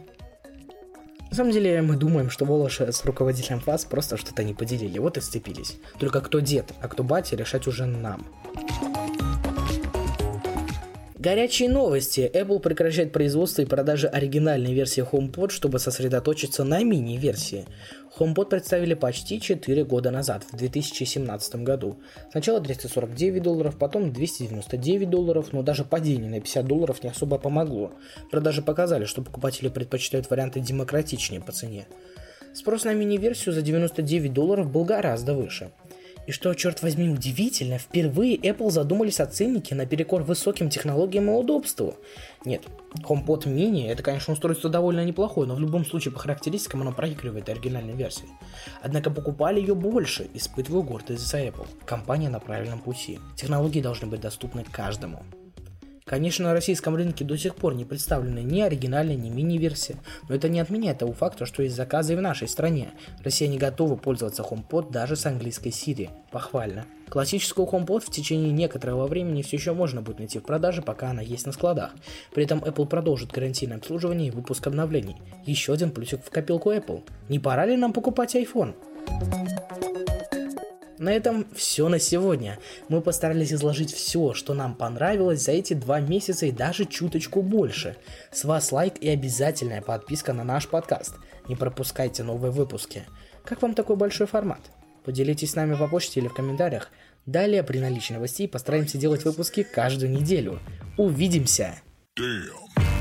На 1.35 1.39
самом 1.39 1.51
деле 1.51 1.83
мы 1.83 1.97
думаем, 1.97 2.31
что 2.31 2.45
Волоши 2.45 2.93
с 2.93 3.05
руководителем 3.05 3.59
ФАС 3.59 3.87
просто 3.87 4.17
что-то 4.17 4.45
не 4.45 4.55
поделили, 4.55 5.01
вот 5.01 5.17
и 5.17 5.21
сцепились. 5.21 5.79
Только 5.99 6.21
кто 6.21 6.39
дед, 6.39 6.73
а 6.81 6.87
кто 6.87 7.03
батя, 7.03 7.35
решать 7.35 7.67
уже 7.67 7.87
нам. 7.87 8.25
Горячие 11.25 11.71
новости. 11.71 12.31
Apple 12.35 12.61
прекращает 12.61 13.11
производство 13.11 13.63
и 13.63 13.65
продажи 13.65 14.09
оригинальной 14.09 14.75
версии 14.75 15.03
HomePod, 15.03 15.53
чтобы 15.53 15.79
сосредоточиться 15.79 16.65
на 16.65 16.83
мини-версии. 16.85 17.65
HomePod 18.19 18.51
представили 18.51 18.93
почти 18.93 19.41
4 19.41 19.85
года 19.87 20.11
назад, 20.11 20.45
в 20.53 20.55
2017 20.55 21.57
году. 21.63 21.99
Сначала 22.31 22.61
349 22.61 23.43
долларов, 23.43 23.79
потом 23.79 24.13
299 24.13 25.09
долларов, 25.09 25.55
но 25.55 25.63
даже 25.63 25.87
падение 25.87 26.29
на 26.29 26.41
50 26.41 26.67
долларов 26.67 27.03
не 27.03 27.09
особо 27.09 27.39
помогло. 27.39 27.95
Продажи 28.31 28.61
показали, 28.61 29.07
что 29.07 29.23
покупатели 29.23 29.71
предпочитают 29.71 30.29
варианты 30.29 30.61
демократичнее 30.61 31.41
по 31.41 31.53
цене. 31.53 31.87
Спрос 32.53 32.85
на 32.85 32.93
мини-версию 32.93 33.55
за 33.55 33.63
99 33.63 34.31
долларов 34.31 34.71
был 34.71 34.85
гораздо 34.85 35.33
выше– 35.33 35.71
и 36.27 36.33
что, 36.33 36.55
черт 36.55 36.83
возьми, 36.83 37.09
удивительно, 37.09 37.79
впервые 37.79 38.37
Apple 38.37 38.71
задумались 38.71 39.21
о 39.21 39.27
ценнике 39.27 39.75
наперекор 39.75 40.23
высоким 40.23 40.71
технологиям 40.71 41.31
и 41.31 41.33
удобству. 41.33 41.97
Нет, 42.45 42.63
HomePod 43.03 43.45
Mini 43.45 43.89
это, 43.89 44.03
конечно, 44.03 44.33
устройство 44.33 44.71
довольно 44.71 45.05
неплохое, 45.05 45.47
но 45.47 45.55
в 45.55 45.61
любом 45.61 45.85
случае 45.85 46.13
по 46.13 46.19
характеристикам 46.19 46.83
оно 46.83 46.93
проигрывает 46.93 47.49
оригинальной 47.49 47.95
версии. 47.95 48.29
Однако 48.83 49.11
покупали 49.11 49.61
ее 49.61 49.75
больше, 49.75 50.29
испытывая 50.35 50.83
гордость 50.83 51.27
за 51.27 51.39
Apple. 51.43 51.67
Компания 51.85 52.29
на 52.29 52.41
правильном 52.41 52.81
пути. 52.81 53.19
Технологии 53.37 53.81
должны 53.81 54.07
быть 54.07 54.21
доступны 54.21 54.65
каждому. 54.65 55.23
Конечно, 56.07 56.45
на 56.45 56.53
российском 56.53 56.95
рынке 56.97 57.25
до 57.25 57.35
сих 57.39 57.57
пор 57.57 57.75
не 57.75 57.87
представлены 57.87 58.41
ни 58.41 58.61
оригинальные, 58.61 59.17
ни 59.17 59.31
мини-версии, 59.31 59.97
но 60.29 60.35
это 60.35 60.51
не 60.51 60.61
отменяет 60.61 60.99
того 60.99 61.15
факта, 61.15 61.47
что 61.47 61.63
есть 61.63 61.75
заказы 61.75 62.13
и 62.13 62.17
в 62.17 62.21
нашей 62.21 62.47
стране. 62.47 62.91
Россия 63.25 63.49
не 63.49 63.57
готова 63.57 63.97
пользоваться 63.97 64.43
HomePod 64.43 64.91
даже 64.91 65.17
с 65.17 65.25
английской 65.25 65.71
Siri. 65.71 66.11
Похвально. 66.31 66.85
Классическую 67.09 67.67
HomePod 67.67 68.01
в 68.01 68.11
течение 68.11 68.53
некоторого 68.53 69.07
времени 69.07 69.41
все 69.41 69.57
еще 69.57 69.73
можно 69.73 70.03
будет 70.03 70.19
найти 70.19 70.39
в 70.39 70.43
продаже, 70.43 70.83
пока 70.83 71.09
она 71.09 71.23
есть 71.23 71.47
на 71.47 71.53
складах. 71.53 71.93
При 72.35 72.45
этом 72.45 72.59
Apple 72.59 72.87
продолжит 72.87 73.33
гарантийное 73.33 73.79
обслуживание 73.79 74.29
и 74.29 74.31
выпуск 74.31 74.67
обновлений. 74.67 75.17
Еще 75.47 75.73
один 75.73 75.91
плюсик 75.91 76.23
в 76.23 76.29
копилку 76.29 76.71
Apple. 76.71 77.03
Не 77.31 77.39
пора 77.39 77.65
ли 77.65 77.79
нам 77.79 77.95
покупать 77.95 78.35
iPhone? 78.35 78.75
На 81.05 81.13
этом 81.13 81.47
все 81.55 81.91
на 81.91 81.99
сегодня. 81.99 82.59
Мы 82.89 83.03
постарались 83.03 83.53
изложить 83.53 83.93
все, 83.93 84.33
что 84.33 84.55
нам 84.55 84.75
понравилось 84.75 85.43
за 85.43 85.53
эти 85.53 85.75
два 85.75 86.01
месяца 86.01 86.47
и 86.47 86.51
даже 86.51 86.87
чуточку 86.87 87.43
больше. 87.43 87.99
С 88.33 88.45
вас 88.45 88.73
лайк 88.73 88.95
и 89.03 89.11
обязательная 89.11 89.83
подписка 89.83 90.33
на 90.33 90.45
наш 90.45 90.67
подкаст. 90.67 91.17
Не 91.47 91.57
пропускайте 91.57 92.23
новые 92.23 92.53
выпуски. 92.53 93.03
Как 93.45 93.61
вам 93.61 93.75
такой 93.75 93.97
большой 93.97 94.27
формат? 94.27 94.63
Поделитесь 95.05 95.51
с 95.51 95.57
нами 95.57 95.77
по 95.77 95.89
почте 95.89 96.21
или 96.21 96.29
в 96.29 96.33
комментариях. 96.33 96.91
Далее 97.27 97.63
при 97.65 97.81
наличии 97.81 98.15
новостей 98.15 98.49
постараемся 98.49 98.97
делать 98.97 99.27
выпуски 99.27 99.63
каждую 99.63 100.11
неделю. 100.11 100.59
Увидимся! 100.97 101.75
Damn. 102.19 102.94